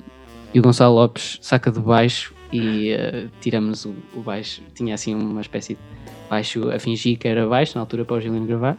[0.52, 4.62] e o Gonçalo Lopes saca do baixo e ah, tiramos o, o baixo.
[4.74, 5.80] Tinha assim uma espécie de
[6.28, 8.76] baixo a fingir que era baixo na altura para o Gilino gravar.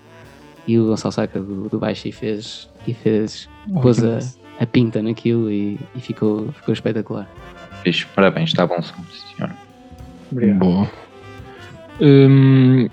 [0.66, 3.50] E o Gonçalo saca do, do baixo e fez, e fez
[3.82, 4.20] pôs a,
[4.60, 7.30] a pinta naquilo e, e ficou, ficou espetacular.
[7.84, 8.96] Fixe, parabéns, está bom som,
[9.36, 9.52] senhor.
[10.32, 10.60] obrigado.
[10.60, 10.90] Boa.
[12.00, 12.88] Hum,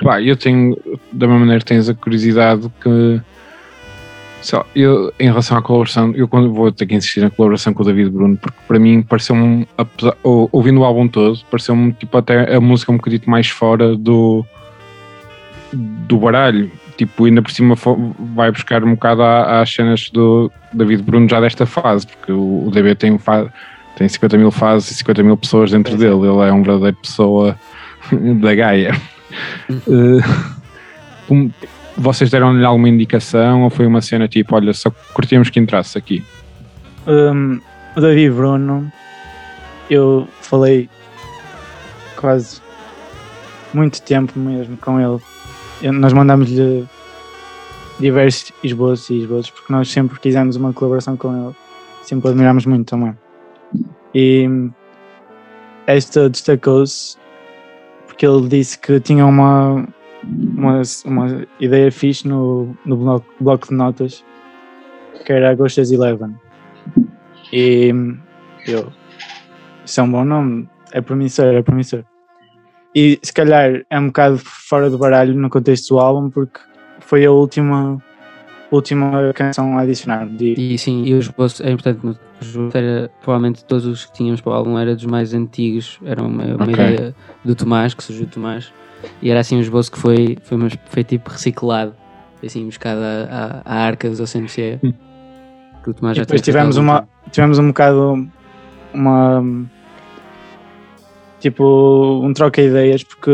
[0.00, 0.76] pá, eu tenho,
[1.12, 3.20] da mesma maneira tens a curiosidade que
[4.58, 7.86] lá, eu, em relação à colaboração, eu vou ter que insistir na colaboração com o
[7.86, 9.68] David Bruno, porque para mim pareceu-me,
[10.24, 14.44] ouvindo o álbum todo, pareceu-me tipo até a música um bocadinho mais fora do
[15.72, 16.70] do baralho.
[16.96, 17.74] Tipo, ainda por cima
[18.34, 22.70] vai buscar um bocado às cenas do David Bruno já desta fase, porque o, o
[22.70, 23.18] DB tem,
[23.96, 26.14] tem 50 mil fases e 50 mil pessoas dentro dele.
[26.14, 27.56] Ele é um verdadeiro pessoa
[28.40, 28.92] da Gaia.
[29.70, 30.20] Eh,
[31.26, 31.50] como-
[32.00, 36.24] vocês deram-lhe alguma indicação ou foi uma cena tipo, olha, só curtíamos que entrasse aqui?
[37.06, 37.60] Um,
[37.96, 38.90] o Davi Bruno,
[39.90, 40.88] eu falei
[42.16, 42.60] quase
[43.74, 45.20] muito tempo mesmo com ele.
[45.82, 46.86] Eu- nós mandámos-lhe
[47.98, 51.54] diversos esboços e esboços porque nós sempre quisemos uma colaboração com ele.
[52.02, 53.16] Sempre o admirámos muito também.
[54.14, 54.48] E
[55.86, 57.16] esta destacou-se
[58.06, 59.86] porque ele disse que tinha uma,
[60.24, 64.24] uma, uma ideia fixe no, no bloco, bloco de notas
[65.24, 66.34] que era Ghost's Eleven.
[67.52, 67.92] E
[68.66, 68.92] eu,
[69.84, 72.04] isso é um bom nome, é promissor, é promissor.
[72.94, 76.58] E se calhar é um bocado fora do baralho no contexto do álbum, porque
[77.00, 78.02] foi a última,
[78.70, 80.26] última canção a adicionar.
[80.26, 84.12] De, E sim, e os esboços, é importante, no esboço era, provavelmente todos os que
[84.12, 86.72] tínhamos para o álbum era dos mais antigos, era uma, uma Ok.
[86.74, 88.72] ideia do Tomás, que surgiu do Tomás,
[89.22, 91.94] e era assim um esboço que foi, foi, mas foi tipo reciclado,
[92.44, 94.78] assim, buscado à, à, à arca dos OCMC.
[95.82, 98.28] Que o Tomás e já depois tivemos, uma, tivemos um bocado
[98.92, 99.42] uma
[101.38, 103.30] tipo um troca de ideias porque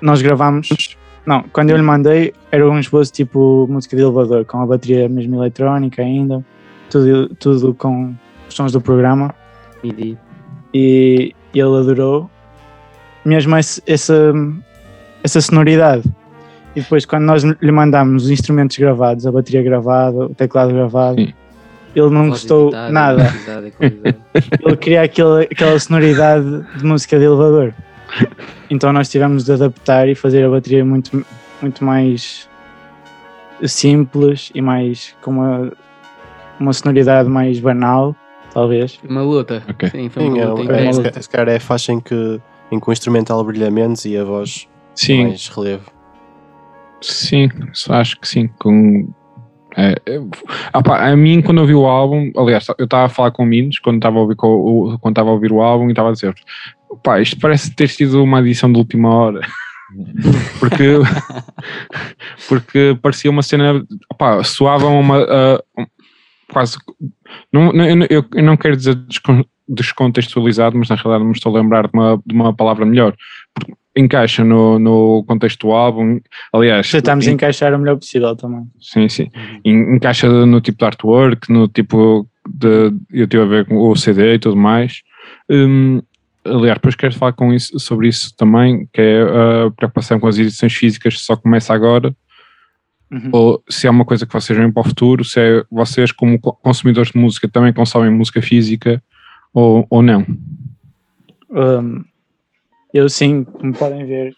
[0.00, 4.60] nós gravámos não, quando eu lhe mandei era um esboço tipo música de elevador com
[4.60, 6.44] a bateria mesmo eletrónica ainda
[6.90, 8.14] tudo, tudo com
[8.48, 9.34] os sons do programa.
[9.82, 10.16] MIDI.
[10.72, 12.30] e ele adorou.
[13.24, 14.32] Mesmo esse- essa,
[15.22, 16.04] essa sonoridade.
[16.74, 21.20] E depois, quando nós lhe mandámos os instrumentos gravados, a bateria gravada, o teclado gravado,
[21.20, 21.32] Sim.
[21.96, 23.24] ele não gostou nada.
[23.24, 24.16] qualidade, qualidade.
[24.64, 27.74] Ele queria aquele, aquela sonoridade de música de elevador.
[28.70, 31.24] Então, nós tivemos de adaptar e fazer a bateria muito,
[31.60, 32.48] muito mais
[33.64, 35.72] simples e mais com uma,
[36.60, 38.14] uma sonoridade mais banal,
[38.52, 39.00] talvez.
[39.08, 39.64] Uma luta.
[39.68, 39.90] Ok.
[39.90, 42.92] Sim, foi uma é, luta é, calhar é a faixa em que, em que o
[42.92, 44.67] instrumental brilha menos e a voz
[44.98, 45.90] Sim, mais relevo.
[47.00, 47.48] sim,
[47.90, 48.48] acho que sim.
[48.58, 49.08] Com,
[49.76, 53.30] é, é, pá, a mim, quando eu vi o álbum, aliás, eu estava a falar
[53.30, 55.90] com o Minos quando estava a ouvir, o, quando estava a ouvir o álbum e
[55.90, 56.34] estava a dizer:
[57.02, 59.40] pá, isto parece ter sido uma edição de última hora.
[60.60, 60.84] porque,
[62.48, 63.84] porque parecia uma cena,
[64.18, 65.18] pá, soava uma.
[65.78, 65.86] um-
[66.52, 66.76] quase.
[67.52, 71.54] Não, não- eu, não- eu- não quero dizer descon- descontextualizado, mas na realidade me estou
[71.54, 73.14] a lembrar de uma, de uma palavra melhor.
[73.98, 76.20] Encaixa no, no contexto do álbum.
[76.52, 78.64] Aliás, Tentámos en- encaixar o melhor possível também.
[78.80, 79.28] Sim, sim.
[79.64, 82.92] En- Encaixa no tipo de artwork, no tipo de.
[83.12, 85.02] Eu tive a ver com o CD e tudo mais.
[85.50, 86.00] Hum,
[86.44, 89.22] aliás, depois quero falar com isso, sobre isso também, que é
[89.66, 92.14] a preocupação com as edições físicas só começa agora,
[93.10, 93.30] Uhum.
[93.32, 96.38] ou se é uma coisa que vocês veem para o futuro, se é vocês, como
[96.38, 99.02] co- consumidores de música, também consomem música física
[99.52, 100.24] ou, ou não.
[101.50, 102.04] Um,
[102.92, 104.34] eu sim, como podem ver,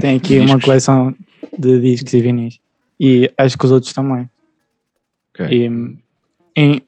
[0.00, 1.14] tenho aqui uma coleção
[1.58, 2.60] de discos e vinis.
[3.00, 4.28] E acho que os outros também.
[5.30, 5.46] Ok.
[5.50, 5.98] E
[6.56, 6.82] em,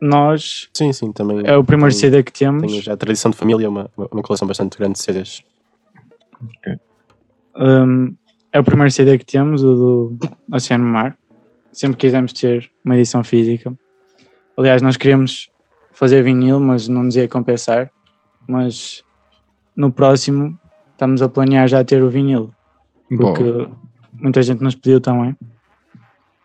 [0.00, 1.42] nós, Sim, sim, também.
[1.46, 2.62] é o primeiro tenho, CD que temos.
[2.70, 5.42] Tenho já a tradição de família, uma, uma coleção bastante grande de CDs.
[7.54, 8.14] Um,
[8.50, 9.74] é o primeiro CD que temos, o
[10.18, 10.18] do
[10.50, 11.16] Oceano Mar.
[11.72, 13.72] Sempre quisemos ter uma edição física.
[14.56, 15.50] Aliás, nós queríamos
[15.92, 17.90] fazer vinil, mas não nos ia compensar.
[18.48, 19.04] Mas
[19.76, 20.58] no próximo
[20.92, 22.52] estamos a planear já ter o vinil.
[23.10, 23.34] Boa.
[23.34, 23.68] porque
[24.14, 25.36] muita gente nos pediu também.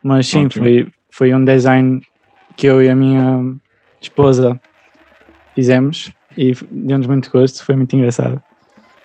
[0.04, 0.64] Mas sim, Ótimo.
[0.66, 2.02] foi, foi um design
[2.56, 3.56] que eu e a minha
[4.02, 4.60] esposa
[5.56, 8.42] fizemos e deu-nos muito gosto, foi muito engraçado.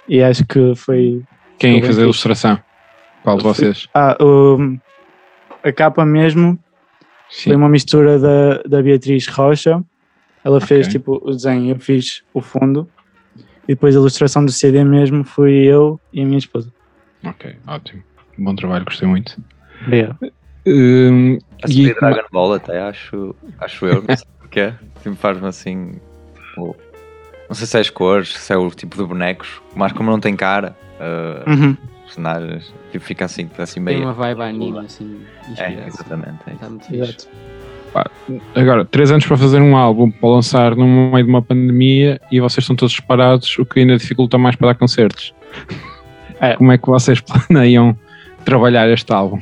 [0.09, 1.23] E acho que foi.
[1.59, 2.59] Quem Foi fez a ilustração?
[3.23, 3.89] Qual de vocês?
[3.95, 4.77] Ah, o-
[5.63, 6.59] a capa mesmo
[7.31, 7.51] Sim.
[7.51, 9.83] foi uma mistura da, da Beatriz Rocha.
[10.45, 10.99] Ela fez Ok.
[10.99, 12.89] tipo o desenho, eu fiz o fundo.
[13.65, 16.73] E depois a ilustração do CD mesmo fui eu e a minha esposa.
[17.25, 18.03] Ok, ótimo.
[18.39, 19.37] Bom trabalho, gostei muito.
[19.87, 20.19] Obrigado.
[20.67, 24.73] Hum, A e- série Dragon Ball até acho, acho eu, não sei porquê.
[25.03, 25.93] Tipo, faz-me assim.
[26.57, 26.75] o-
[27.49, 30.19] não sei se é as cores, se é o tipo de bonecos, mas como não
[30.21, 31.77] tem cara, uh, Uhum.
[32.05, 34.03] personagens, tipo, fica assim, assim Tem meio.
[34.03, 35.87] uma vibe anime, assim, É, inspirada.
[35.89, 36.39] exatamente.
[36.47, 36.53] É.
[36.55, 37.29] Está muito fixe.
[38.55, 42.41] Agora, três anos para fazer um álbum, para lançar no meio de uma pandemia e
[42.41, 45.35] vocês estão todos separados, o que ainda dificulta mais para dar concertos.
[46.41, 46.57] É.
[46.57, 47.97] Como é que vocês planeiam
[48.45, 49.39] trabalhar este álbum?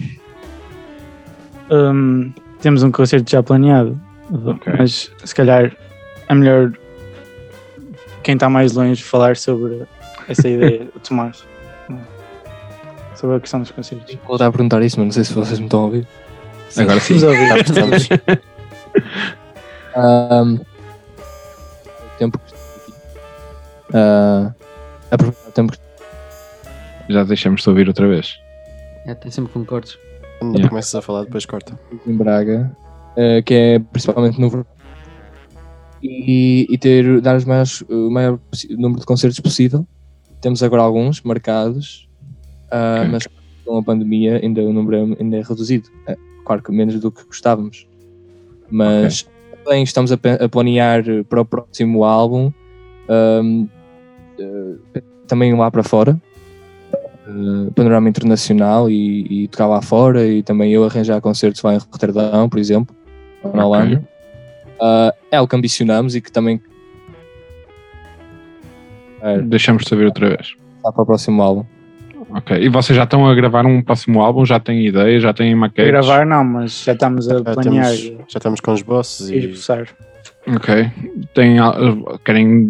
[1.70, 3.98] Hum, temos um concerto já planeado,
[4.44, 4.72] Ok.
[4.78, 5.72] mas se calhar
[6.28, 6.72] é melhor
[8.22, 9.82] quem está mais longe falar sobre
[10.28, 11.44] essa ideia, o Tomás,
[13.14, 14.14] sobre a questão dos concertos.
[14.14, 16.06] Vou voltar a perguntar isso, mas não sei se vocês me estão a ouvir.
[16.76, 17.18] Agora sim.
[17.18, 17.60] Vamos ouvir.
[17.60, 18.08] Estamos,
[19.96, 22.94] Ahm, o tempo que aqui.
[23.92, 24.54] Ah,
[25.10, 28.38] aproveitar o tempo que Já deixamos de ouvir outra vez.
[29.06, 29.98] É, tem sempre concordes.
[30.38, 30.68] quando Yeah.
[30.70, 31.78] começas a falar, depois corta.
[32.06, 32.70] em Braga,
[33.16, 34.66] ah, que é principalmente no verão,
[36.02, 38.38] e, e ter, dar os maiores, o maior
[38.70, 39.86] número de concertos possível.
[40.40, 42.08] Temos agora alguns marcados,
[42.70, 43.10] ah, Ok.
[43.12, 43.28] mas
[43.66, 45.88] com a pandemia ainda o número é- ainda é reduzido.
[46.50, 47.86] Claro que menos do que gostávamos.
[48.68, 49.24] Mas
[49.62, 52.52] também estamos a, a planear para o próximo álbum
[53.08, 53.68] hum,
[54.36, 56.20] eh, também lá para fora,
[56.92, 61.78] eh, panorama internacional e, e tocar lá fora e também eu arranjar concertos lá em
[61.78, 62.96] Roterdão, por exemplo,
[63.44, 63.64] ou na.
[63.64, 64.08] Holanda.
[64.80, 66.60] Ah, é o que ambicionamos e que também
[69.44, 70.56] Deixamos de saber outra vez.
[70.78, 71.64] está para o próximo álbum.
[72.32, 72.56] Ok.
[72.56, 74.44] E vocês já estão a gravar um próximo álbum?
[74.46, 75.18] Já têm ideia?
[75.20, 75.90] Já têm A maquetes?
[75.90, 79.36] gravar não, mas já estamos a Já planear estamos, já estamos com os bosses e
[79.36, 79.88] esboçar.
[80.46, 80.90] Ok.
[81.34, 81.56] Tem,
[82.24, 82.68] querem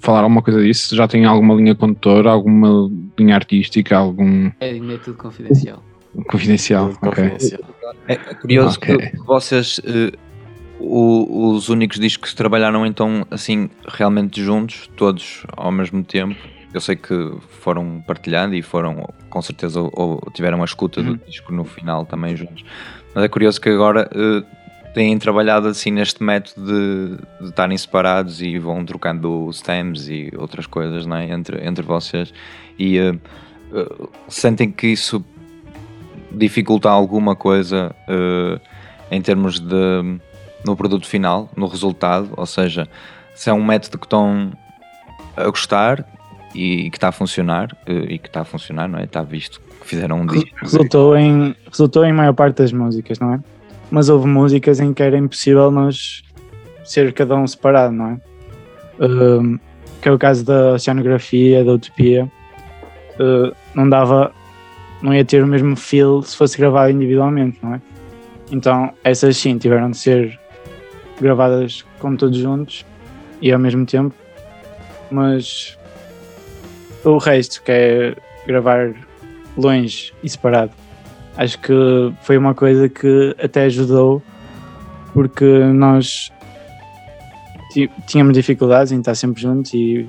[0.00, 0.94] falar alguma coisa disso?
[0.94, 2.30] Já têm alguma linha condutora?
[2.30, 3.96] Alguma linha artística?
[3.96, 5.82] Algum É, é tudo confidencial.
[6.28, 6.90] confidencial?
[7.02, 7.28] Ok.
[7.30, 7.60] confidencial.
[8.06, 8.96] É curioso Ok.
[8.96, 10.12] que vocês, eh,
[10.78, 16.36] o- os únicos discos que trabalharam então assim realmente juntos, todos ao mesmo tempo.
[16.72, 21.16] Eu sei que foram partilhando e foram com certeza ou, ou tiveram a escuta do
[21.16, 22.64] disco no final também juntos.
[23.14, 24.44] Mas é curioso que agora eh,
[24.94, 30.66] têm trabalhado assim neste método de, de estarem separados e vão trocando stems e outras
[30.66, 31.30] coisas não é?
[31.30, 32.32] entre, entre vocês
[32.78, 33.14] e eh,
[33.72, 35.24] eh, sentem que isso
[36.30, 37.92] dificulta alguma coisa
[39.10, 40.20] em termos de
[40.64, 42.88] no produto final, no resultado, ou seja,
[43.34, 44.52] se é um método que estão
[45.36, 46.04] a gostar
[46.54, 49.04] e que está a funcionar eh, e que está a funcionar, não é?
[49.04, 50.50] Está visto que fizeram um disco.
[50.60, 53.40] Resultou em, resultou em maior parte das músicas, não é?
[53.90, 56.22] Mas houve músicas em que era impossível nós
[56.84, 58.20] ser cada um separado, não é?
[59.04, 59.58] Um,
[60.00, 62.30] que é o caso da oceanografia, da utopia.
[63.14, 64.32] Uh, não dava,
[65.02, 67.80] não ia ter o mesmo feel se fosse gravado individualmente, não é?
[68.50, 70.38] Então essas sim tiveram de ser
[71.20, 72.84] gravadas como todos juntos
[73.40, 74.14] e ao mesmo tempo,
[75.10, 75.78] mas
[77.04, 78.94] o resto, que é gravar
[79.56, 80.72] longe e separado.
[81.36, 81.72] Acho que
[82.22, 84.22] foi uma coisa que até ajudou
[85.12, 86.30] porque nós
[88.06, 90.08] tínhamos dificuldades em estar sempre juntos e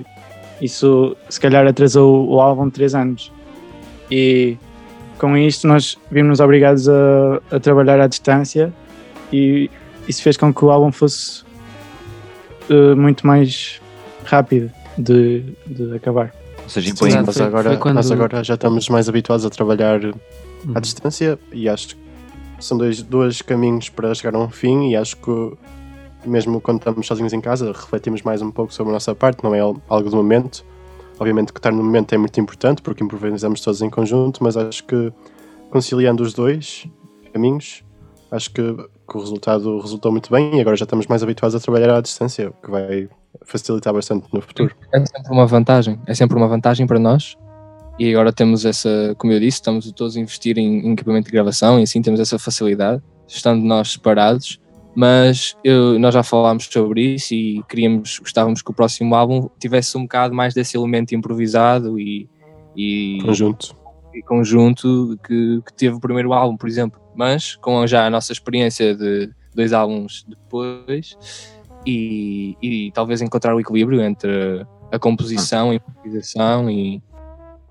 [0.60, 3.32] isso se calhar atrasou o álbum três anos.
[4.10, 4.56] E
[5.18, 8.72] com isto nós vimos obrigados a, a trabalhar à distância
[9.32, 9.70] e
[10.08, 11.44] isso fez com que o álbum fosse
[12.68, 13.80] eh, muito mais
[14.24, 16.41] rápido de, de acabar.
[16.64, 19.50] Ou seja, Sim, impõe mas foi- agora, quando- nós agora já estamos mais habituados a
[19.50, 20.14] trabalhar Uhum.
[20.74, 21.96] à distância e acho que
[22.60, 25.52] são dois, dois caminhos para chegar a um fim e acho que
[26.24, 29.54] mesmo quando estamos sozinhos em casa refletimos mais um pouco sobre a nossa parte, não
[29.54, 30.64] é al- algo do momento.
[31.18, 34.84] Obviamente que estar no momento é muito importante porque improvisamos todos em conjunto, mas acho
[34.84, 35.12] que
[35.70, 36.86] conciliando os dois
[37.32, 37.82] caminhos,
[38.32, 41.60] acho que, que o resultado resultou muito bem e agora já estamos mais habituados a
[41.60, 43.08] trabalhar à distância, o que vai
[43.44, 44.74] facilitar bastante no futuro.
[44.92, 47.36] É sempre uma vantagem, é sempre uma vantagem para nós.
[47.98, 51.32] E agora temos essa, como eu disse, estamos todos a investir em, em equipamento de
[51.32, 54.58] gravação e assim temos essa facilidade, estando nós separados.
[54.94, 59.96] Mas eu- nós já falámos sobre isso e queríamos, gostávamos que o próximo álbum tivesse
[59.96, 62.28] um bocado mais desse elemento improvisado e,
[62.76, 63.74] e, Conjunto.
[64.14, 67.00] e conjunto que, que teve o primeiro álbum, por exemplo.
[67.14, 71.16] Mas com já a nossa experiência de dois álbuns depois
[71.86, 77.02] e, e talvez encontrar o equilíbrio entre a composição, a improvisação e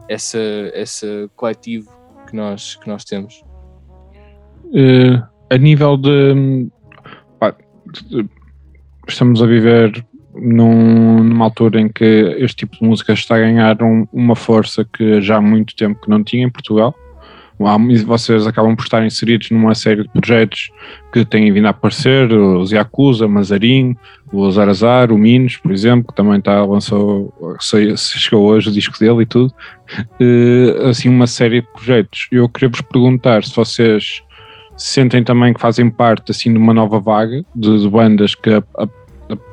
[0.07, 0.37] essa,
[0.73, 1.89] esse coletivo
[2.27, 3.43] que nós, que nós temos.
[4.73, 6.67] Eh, a nível de,
[7.39, 7.55] pá,
[9.07, 12.03] estamos a viver num- numa altura em que
[12.39, 15.99] este tipo de música está a ganhar um- uma força que já há muito tempo
[16.01, 16.95] que não tinha em Portugal.
[18.05, 20.69] Vocês acabam por estar inseridos numa série de projetos
[21.13, 23.95] que têm vindo a aparecer, os Yakuza, Mazarin,
[24.31, 27.33] o Zarazar, o Minos, por exemplo, que também está, lançou,
[27.97, 29.53] chegou hoje o disco dele e tudo.
[30.89, 32.27] Assim, uma série de projetos.
[32.31, 34.21] Eu queria vos perguntar se vocês
[34.77, 38.63] sentem também que fazem parte assim de uma nova vaga de, de bandas que a-
[38.77, 38.87] a-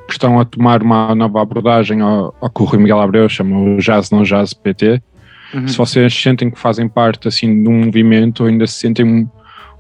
[0.08, 3.76] estão a tomar uma nova abordagem ao, ao que o Rui Miguel Abreu chama o
[3.78, 5.02] Jazz Não Jazz PT.
[5.66, 9.28] Se vocês sentem que fazem parte assim de um movimento ou ainda se sentem um,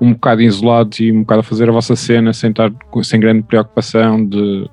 [0.00, 3.42] um bocado isolados e um bocado a fazer a vossa cena sem, estar, sem grande
[3.42, 4.68] preocupação de,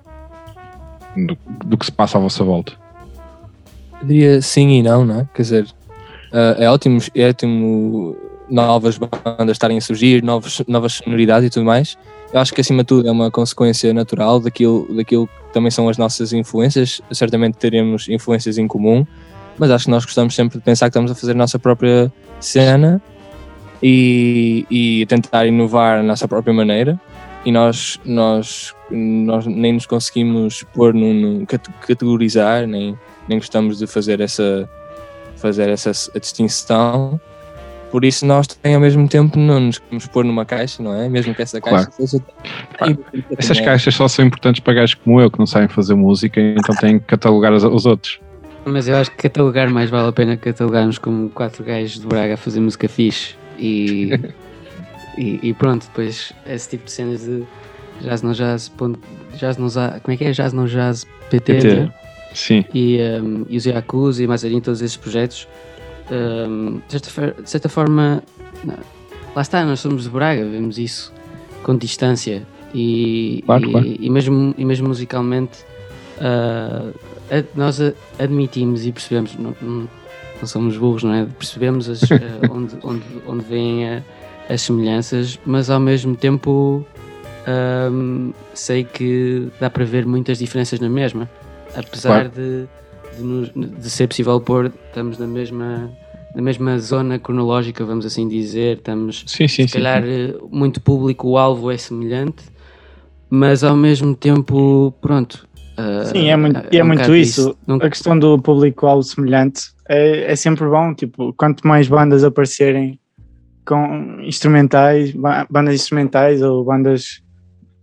[1.17, 2.73] do, do que se passa à vossa volta.
[4.01, 5.27] Eu diria sim e não, não é?
[5.33, 5.67] Quer dizer,
[6.31, 8.15] ah, é ótimo, é ótimo
[8.49, 11.97] novas bandas estarem a surgir, novos, novas sonoridades e tudo mais.
[12.33, 15.87] Eu acho que acima de tudo é uma consequência natural daquilo, daquilo que também são
[15.87, 17.01] as nossas influências.
[17.11, 19.05] Certamente teremos influências em comum,
[19.57, 22.11] mas acho que nós gostamos sempre de pensar que estamos a fazer a nossa própria
[22.39, 23.01] cena
[23.81, 26.99] e, e tentar inovar a nossa própria maneira.
[27.45, 32.97] E nós, nós, nós nem nos conseguimos pôr num, num- cate- categorizar, nem,
[33.29, 34.67] nem gostamos de fazer essa,
[35.35, 37.19] fazer essa distinção,
[37.91, 41.07] Por isso nós também ao mesmo tempo não nos queremos pôr numa caixa, não é?
[41.07, 42.07] Mesmo que essa caixa Claro.
[42.07, 42.23] seja.
[42.79, 42.87] Pá,
[43.37, 46.75] Essas caixas só são importantes para gajos como eu, que não sabem fazer música, então
[46.75, 48.19] têm que catalogar os, os outros.
[48.65, 52.33] Mas eu acho que catalogar mais vale a pena catalogarmos como quatro gajos de Braga
[52.33, 54.11] a fazer música fixe e,
[55.17, 57.43] e, e pronto, depois esse tipo de cenas de
[58.01, 58.99] jazz não jazz, ponto,
[59.37, 60.31] jazz não jazz, como é que é?
[60.31, 61.75] Jazz não jazz PT, PT.
[61.75, 61.93] né?
[62.33, 62.65] Sim.
[62.73, 65.47] e, um, e os Yakuza e Mazarin, todos esses projetos,
[66.11, 68.21] um, de, certa, de certa forma,
[68.63, 68.75] não,
[69.35, 71.13] lá está, nós somos de Braga, vemos isso
[71.63, 72.43] com distância
[72.73, 73.87] e, Claro, e, claro.
[74.01, 75.59] e mesmo, e mesmo musicalmente
[76.19, 76.93] ad-
[77.55, 77.79] nós
[78.19, 79.87] admitimos e percebemos, não, não-
[80.43, 81.25] somos burros, não é?
[81.25, 84.03] Percebemos as, ah, onde, onde, onde vêm a-
[84.49, 86.85] as semelhanças, mas ao mesmo tempo
[87.47, 91.29] ahm, sei que dá para ver muitas diferenças na mesma,
[91.75, 92.65] apesar de,
[93.17, 95.89] de, nos- de ser possível pôr, estamos na mesma,
[96.35, 99.73] na mesma zona cronológica, vamos assim dizer, estamos Sim, sim, se sim.
[99.73, 102.43] calhar eh, muito público, o alvo é semelhante,
[103.29, 105.44] mas ao mesmo tempo, pronto.
[105.77, 107.57] Ah, Sim, é muito, e é um muito isso.
[107.67, 110.93] A questão do público-alvo semelhante é, é sempre bom.
[110.93, 112.99] Tipo, quanto mais bandas aparecerem
[113.65, 117.21] com instrumentais, ba- bandas instrumentais ou bandas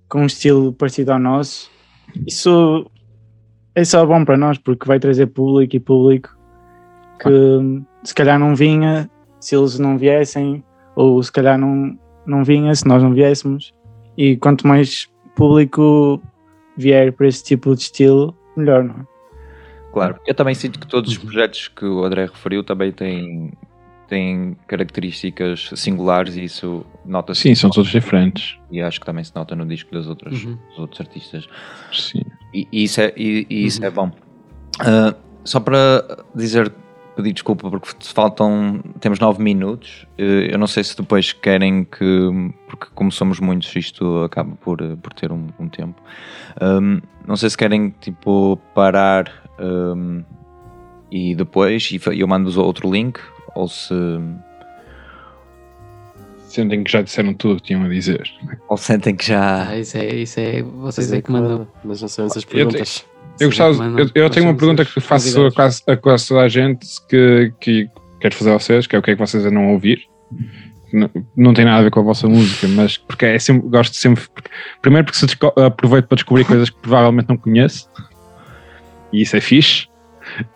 [0.08, 1.70] com um estilo parecido ao nosso,
[2.26, 2.86] isso
[3.74, 6.36] é só bom para nós, porque vai trazer público e público
[7.20, 10.62] que se calhar não vinha se eles não viessem,
[10.94, 13.72] ou se calhar não, não vinha se nós não viéssemos.
[14.16, 16.20] E quanto mais público
[16.76, 19.06] vier para esse tipo de estilo, melhor, não é?
[19.92, 20.18] Claro.
[20.26, 23.52] Eu também sinto que todos os projetos que o André referiu também têm,
[24.08, 27.42] têm características singulares e isso nota-se.
[27.42, 28.58] Sim, são todos diferentes.
[28.70, 30.56] E acho que também se nota no disco das outras, Uhum.
[30.70, 31.46] dos outros artistas.
[31.92, 32.22] Sim.
[32.54, 33.86] E, e isso é, e, e isso Uhum.
[33.86, 34.10] é bom.
[34.80, 35.14] Ah,
[35.44, 36.72] só para dizer,
[37.16, 40.06] pedir desculpa porque faltam, temos nove minutos.
[40.18, 42.30] Eh, Eu não sei se depois querem que,
[42.68, 46.00] porque como somos muitos, isto acaba por, eh, por ter um, um tempo.
[46.60, 50.22] Ahm, não sei se querem tipo parar ahm,
[51.10, 53.20] e depois e eu mando-vos outro link
[53.54, 53.94] ou se,
[56.46, 58.30] Sentem que já disseram tudo o que tinham a dizer.
[58.68, 59.68] ou sentem que já.
[59.68, 61.66] Ah, isso é, isso é, vocês é que mandam.
[61.82, 63.06] Mas não são essas Eu perguntas.
[63.42, 66.48] Eu, gostava, eu, eu tenho uma pergunta que faço a quase, a quase toda a
[66.48, 67.88] gente que, que
[68.20, 70.06] quero fazer a vocês, que é o que é que vocês não ouvir.
[70.92, 73.96] Não, não tem nada a ver com a vossa música, mas porque é sempre, gosto
[73.96, 74.22] sempre.
[74.80, 75.26] primeiro porque se
[75.64, 77.88] aproveito para descobrir coisas que provavelmente não conheço,
[79.12, 79.88] e isso é fixe.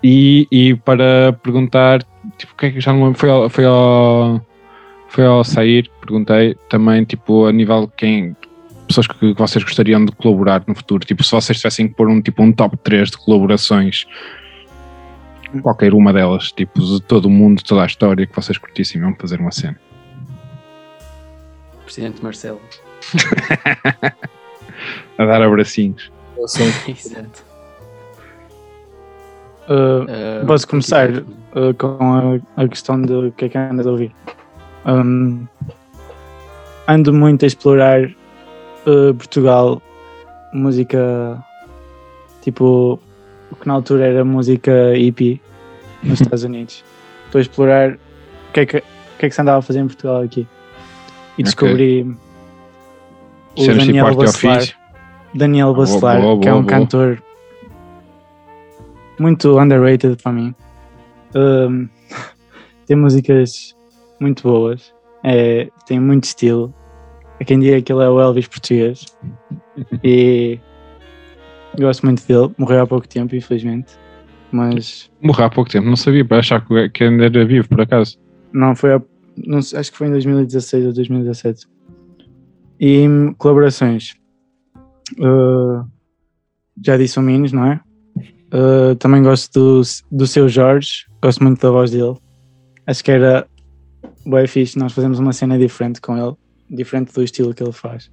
[0.03, 2.03] E, e para perguntar,
[2.39, 3.19] tipo, o que é que já não lembro?
[3.19, 4.47] Foi ao, foi ao,
[5.09, 8.37] foi ao sair, perguntei também, tipo, a nível de quem,
[8.87, 11.05] pessoas que vocês gostariam de colaborar no futuro?
[11.05, 14.07] Tipo, se vocês tivessem que pôr um, tipo, um top 3 de colaborações,
[15.63, 19.19] qualquer uma delas, tipo, de todo o mundo, toda a história que vocês curtissem, vamos
[19.21, 19.79] fazer uma cena.
[21.85, 22.61] Presidente Marcelo.
[25.19, 26.11] A dar abracinhos.
[26.37, 27.45] Eu sou Exato.
[29.69, 30.07] Uh,
[30.43, 33.91] Ah, Posso começar uh, com a, a questão de o que é que andas a
[33.91, 34.15] ouvir?
[34.85, 35.47] Um,
[36.87, 38.09] ando muito a explorar
[38.87, 39.83] uh, Portugal,
[40.53, 41.45] música
[42.43, 42.99] tipo
[43.51, 45.41] o que na altura era música hippie
[46.03, 46.85] nos Estados Unidos.
[47.27, 48.83] Estou a explorar o que, é que, o
[49.19, 50.47] que é que se andava a fazer em Portugal aqui.
[51.37, 52.03] E descobri
[53.57, 54.63] o Cenas tipo Daniel Bacelar.
[55.35, 57.23] Daniel Boa, Bacelar, boa, que é um cantor
[59.19, 60.55] muito underrated para mim.
[61.35, 61.89] Um,
[62.87, 63.75] tem músicas
[64.21, 66.73] muito boas, é, tem muito estilo.
[67.41, 69.05] Há quem diga que ele é o Elvis português
[70.03, 70.59] e
[71.79, 72.53] gosto muito dele.
[72.59, 73.93] Morreu há pouco tempo, infelizmente,
[74.51, 78.19] mas Morreu há pouco tempo, não sabia, para achar que ainda era vivo, por acaso.
[78.53, 79.03] não foi, há-
[79.37, 81.67] não acho que foi em 2016 ou 2017.
[82.81, 84.15] E hum, colaborações.
[85.19, 85.87] Uh,
[86.85, 87.81] já disse o Minos, não é?
[88.53, 92.15] Uh, também gosto do, do seu Jorge, gosto muito da voz dele.
[92.87, 93.47] Acho que era
[94.25, 96.35] bem fixe nós fazemos uma cena diferente com ele,
[96.71, 98.11] diferente do estilo que ele faz,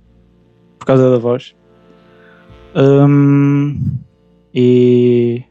[0.79, 1.55] por causa da voz.
[2.75, 3.99] Um,
[4.53, 5.43] e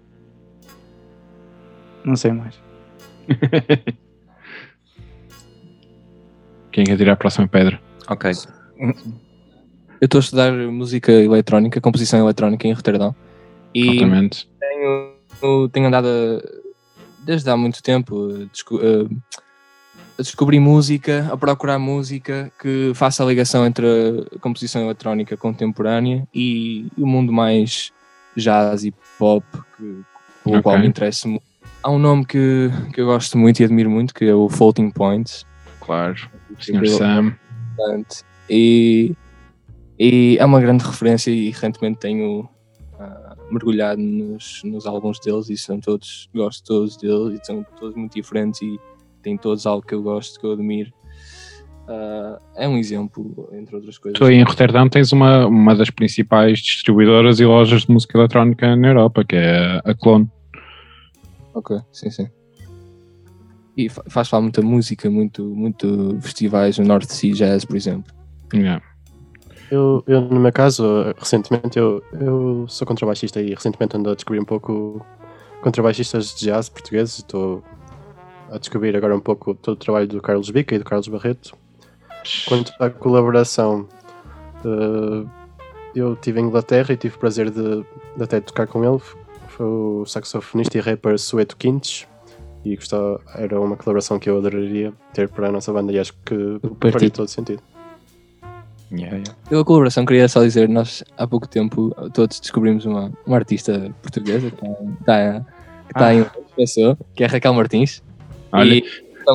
[2.05, 2.61] não sei mais.
[6.73, 7.81] Quem quer tirar a próxima pedra?
[8.09, 8.31] Ok.
[10.01, 13.15] Eu estou a estudar música eletrónica, composição eletrónica em Roterdão.
[13.75, 14.49] E Exatamente.
[14.59, 16.43] tenho, tenho andado a-
[17.25, 18.29] desde há muito tempo
[18.77, 19.07] a
[20.23, 23.87] descobrir música, a procurar música que faça a ligação entre
[24.35, 27.93] a composição eletrónica contemporânea e o mundo mais
[28.37, 29.45] jazz e pop,
[29.77, 30.01] que,
[30.43, 30.63] com o Ok.
[30.63, 31.45] qual me interessa muito.
[31.83, 34.91] Há um nome que, que eu gosto muito e admiro muito, que é o Floating
[34.91, 35.45] Points,
[35.81, 36.17] claro.
[36.51, 36.87] O Sr.
[36.87, 37.37] Sam.
[38.49, 39.15] E,
[39.99, 42.49] e é uma grande referência e recentemente tenho
[43.01, 47.97] ah, mergulhado nos, nos álbuns deles e são todos, gosto todos deles e são todos
[47.97, 48.79] muito diferentes e
[49.23, 50.93] têm todos algo que eu gosto, que eu admiro.
[51.89, 54.19] Ah, é um exemplo, entre outras coisas.
[54.19, 58.77] Tu aí em Roterdão tens uma, uma das principais distribuidoras e lojas de música eletrónica
[58.77, 60.29] na Europa, que é a Clone.
[61.55, 62.29] Ok, sim, sim.
[63.77, 68.13] E fa- faz falar muita música, muito, muito festivais no North Sea Jazz, por exemplo.
[68.55, 68.83] Yeah.
[69.71, 70.85] Eu, eu, no meu caso,
[71.19, 75.05] recentemente, eu, eu sou contrabaixista e recentemente ando a descobrir um pouco
[75.63, 77.21] contrabaixistas de jazz portugueses.
[77.21, 77.65] Estou
[78.53, 81.57] a descobrir agora um pouco todo o trabalho do Carlos Bica e do Carlos Barreto.
[82.47, 83.89] Quanto à colaboração,
[84.65, 85.27] eh,
[85.95, 87.85] eu estive em Inglaterra e tive o prazer de,
[88.17, 89.03] de até tocar com ele.
[89.49, 92.07] Foi o saxofonista e rapper Sueto Quintes.
[92.65, 96.15] E gostava, era uma colaboração que eu adoraria ter para a nossa banda e acho
[96.25, 96.61] que
[96.93, 97.61] faria todo sentido.
[98.93, 99.35] Yeah, yeah.
[99.51, 103.93] Eu, a colaboração, queria só dizer, nós há pouco tempo todos descobrimos uma, uma artista
[104.03, 104.65] portuguesa que
[105.01, 108.03] está, que está em pessoa, que é Raquel Martins.
[108.53, 108.85] Olha, E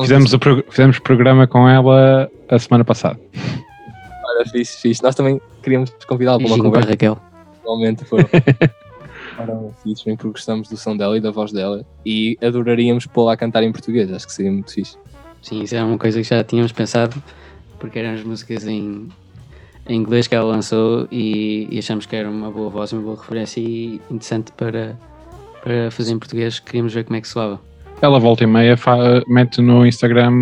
[0.00, 3.18] Fizemos o pro- fizemos programa com ela a semana passada.
[4.24, 5.02] Olha, fixe, fixe.
[5.02, 6.90] Nós também queríamos convidá-la para uma Beijinho para a conversa.
[6.90, 7.18] Raquel.
[7.64, 8.28] Realmente foram,
[9.36, 11.84] foram fixe, bem, porque gostamos do som dela e da voz dela.
[12.04, 14.96] E adoraríamos pô-la a cantar em português, acho que seria muito fixe.
[15.42, 17.20] Sim, isso era uma coisa que já tínhamos pensado,
[17.78, 19.08] porque eram as músicas em,
[19.88, 23.16] em inglês que ela lançou e, e achamos que era uma boa voz, uma boa
[23.16, 24.98] referência e interessante para,
[25.62, 26.58] para fazer em português.
[26.60, 27.58] Queríamos ver como é que soava.
[28.00, 28.76] Ela volta e meia
[29.26, 30.32] mete no Instagram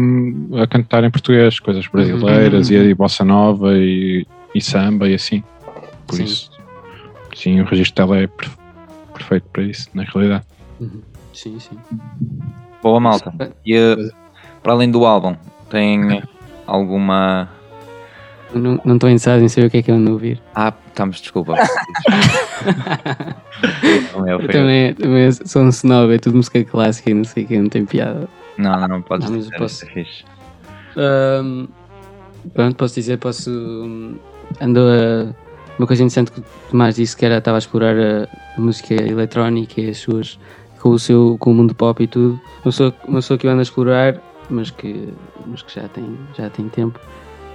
[0.62, 5.42] a cantar em português, coisas brasileiras e, e bossa nova e, e samba e assim.
[6.07, 6.24] Por Sim.
[6.24, 6.50] isso,
[7.34, 8.57] sim, o registro dela é perfe-
[9.14, 10.44] perfeito para isso, na realidade.
[10.78, 11.02] Uhum.
[11.32, 11.78] Sim, sim.
[12.82, 13.32] Boa malta.
[13.64, 13.96] E eh,
[14.62, 15.34] para além do álbum,
[15.70, 16.22] tem
[16.66, 17.48] alguma.
[18.54, 20.40] Não estou interessado em saber o que é que eu ando a ouvir.
[20.54, 21.55] Ah, estamos, desculpa.
[24.14, 27.24] Não, é, Eu foi- também, também sou um snob, é tudo música clássica e não
[27.24, 28.28] sei o que, não tem piada.
[28.57, 30.24] não, não, não podes Não, mas dizer, eu posso- isso é fixe.
[32.55, 33.51] Pronto, posso dizer, posso.
[34.61, 35.34] Andou a.
[35.78, 38.94] Uma coisa interessante que o Tomás disse que era estava a explorar a, a música
[38.94, 40.38] eletrónica e as suas.
[40.80, 41.36] com o seu.
[41.38, 42.40] com o mundo pop e tudo.
[42.59, 44.16] Uma pessoa, uma pessoa que eu ando a explorar,
[44.49, 45.12] mas que,
[45.47, 46.99] mas que já, tem, já tem tempo,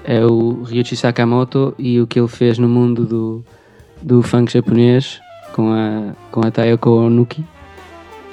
[0.04, 3.46] é o Ryuichi Sakamoto e o que ele fez no mundo do,
[4.02, 5.20] do funk japonês
[5.54, 7.44] com a, com a Tayoko Onuki.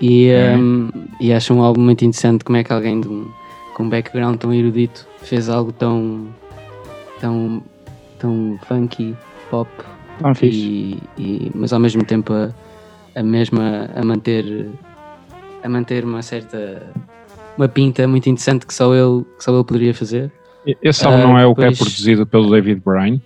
[0.00, 0.88] E, hum,
[1.20, 3.26] e acho um álbum muito interessante como é que alguém de um,
[3.74, 6.26] com um background tão erudito fez algo tão
[7.20, 7.60] tão
[8.18, 9.16] tão funky
[9.50, 9.68] pop
[10.20, 10.56] Tão fixe.
[10.58, 12.50] e, e- mas ao mesmo tempo a,
[13.16, 14.68] a mesma a manter
[15.64, 16.92] a manter uma certa
[17.56, 20.30] uma pinta muito interessante que só ele que só ele poderia fazer
[20.82, 23.20] Esse álbum Ah, não é o que é produzido pelo David Bryan?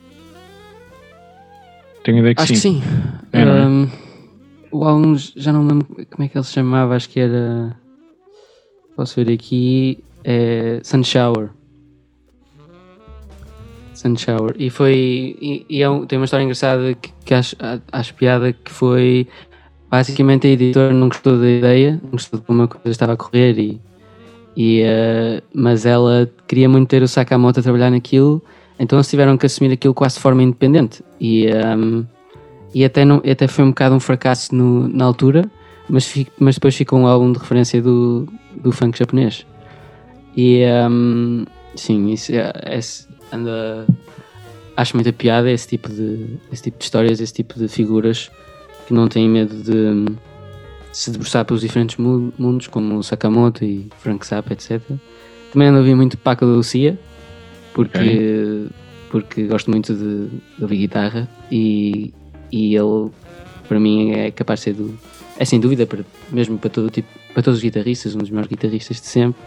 [2.05, 2.81] Tenho ideia que acho sim.
[2.81, 2.93] que sim
[3.33, 3.45] É, é?
[3.67, 3.89] Hum,
[4.71, 7.77] o álbum já não me lembro como é que ele se chamava acho que era
[8.97, 11.51] posso ver aqui é Sun Shower
[13.95, 17.57] Sun Shower e foi e, e é um- tem uma história engraçada que, que acho,
[17.93, 19.29] acho piada que foi
[19.91, 23.17] basicamente a editora não gostou da ideia não gostou de como a coisa estava a
[23.17, 23.81] correr e,
[24.57, 28.43] e eh, mas ela queria muito ter o Sakamoto a trabalhar naquilo
[28.79, 32.05] então eles tiveram que assumir aquilo quase de forma independente e ehm,
[32.75, 35.45] e até, não, até foi um bocado um fracasso no- na altura,
[35.89, 38.27] mas, mas depois ficou um álbum de referência do,
[38.57, 39.47] do funk japonês.
[40.35, 41.45] E hum,
[41.77, 42.81] sim, isso é, é-
[43.31, 43.87] anda.
[44.75, 48.31] Acho muita piada esse tipo, de, esse tipo de histórias, esse tipo de figuras
[48.87, 50.17] que não têm medo de
[50.93, 54.81] se debruçar pelos diferentes mu- mundos, como o Sakamoto e Frank Zappa, etc.
[55.53, 56.99] Também ando a ouvir muito Paco da Lucia,
[57.75, 58.67] porque,
[59.11, 60.27] porque gosto muito de,
[60.57, 62.13] de ouvir guitarra e,
[62.51, 63.11] e ele
[63.69, 64.99] para mim é capaz de ser do,
[65.39, 68.51] é sem dúvida para, mesmo para todo tipo para todos os guitarristas um dos melhores
[68.51, 69.41] guitarristas de sempre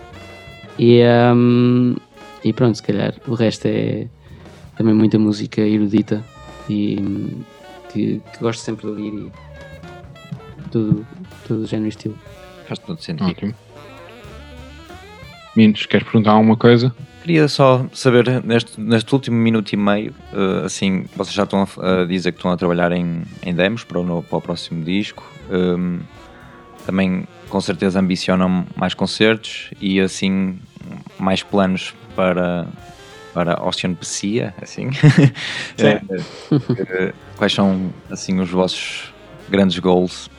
[0.80, 1.02] e,
[1.36, 1.96] hum,
[2.44, 4.08] e pronto se calhar o resto é
[4.76, 6.24] também muita música erudita
[6.68, 7.42] e hum,
[7.94, 9.32] que, que gosto sempre de ouvir e
[10.72, 11.06] todo,
[11.48, 12.18] todo o género e estilo
[12.68, 13.30] Faz todo sentido.
[13.30, 13.54] Ótimo.
[15.56, 16.94] Minos, queres perguntar alguma coisa?
[17.22, 22.02] Queria só saber, neste, neste último minuto e meio, eh, assim, vocês já estão a,
[22.02, 25.24] a dizer que estão a trabalhar em, em demos para o, para o próximo disco.
[25.50, 26.00] ehm,
[26.86, 30.60] também, com certeza, ambicionam mais concertos e, assim,
[31.18, 32.68] mais planos para,
[33.34, 34.90] para Ocean Pacia, assim.
[35.78, 36.02] Eh,
[36.90, 39.12] eh, quais são, assim, os vossos
[39.50, 40.30] grandes goals?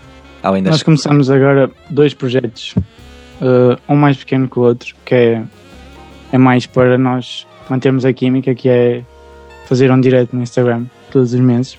[0.46, 0.74] Além das...
[0.74, 2.72] Nós começamos agora dois projetos,
[3.40, 5.42] uh, um mais pequeno que o outro, que é
[6.32, 9.02] é mais para nós mantermos a química, que é
[9.66, 11.76] fazer um direto no Instagram todos os meses.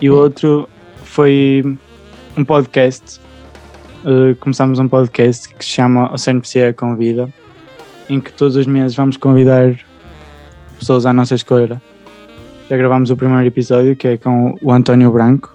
[0.00, 0.68] E o outro
[1.04, 1.62] foi
[2.34, 3.20] um podcast.
[4.04, 7.28] Uh, começámos um podcast que se chama O CNPC Convida,
[8.08, 9.78] em que todos os meses vamos convidar
[10.78, 11.80] pessoas à nossa escolha.
[12.70, 15.54] Já gravámos o primeiro episódio, que é com o António Branco,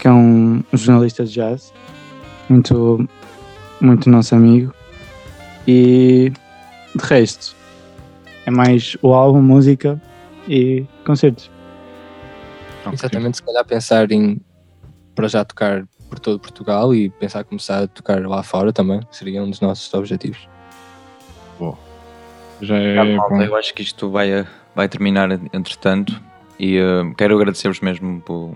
[0.00, 1.72] que é um, jornalista de jazz,
[2.48, 3.08] muito,
[3.80, 4.74] muito nosso amigo.
[5.68, 6.32] E
[6.94, 7.54] de resto,
[8.46, 10.00] é mais o álbum, música
[10.48, 11.50] e concertos.
[12.80, 12.94] Ok.
[12.94, 14.40] Exatamente, se calhar pensar em
[15.14, 19.42] para já tocar por todo Portugal e pensar começar a tocar lá fora também seria
[19.42, 20.48] um dos nossos objetivos.
[22.62, 23.34] Já é malta.
[23.34, 23.42] bom.
[23.42, 26.20] Eu acho que isto vai, vai terminar entretanto
[26.58, 28.54] e eh, quero agradecer-vos mesmo por,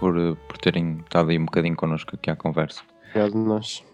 [0.00, 0.14] por,
[0.48, 2.80] por terem estado aí um bocadinho connosco aqui à conversa.
[3.10, 3.84] Obrigado a nós.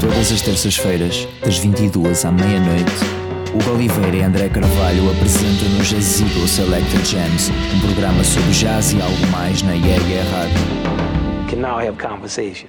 [0.00, 2.92] Todas as terças-feiras, das 22 à meia-noite,
[3.54, 8.92] Hugo Oliveira e André Carvalho apresentam no Jazz Eagle Selected Jams, um programa sobre jazz
[8.92, 10.94] e algo mais na Yeah Yeah Rádio.
[11.48, 12.68] can now have conversation.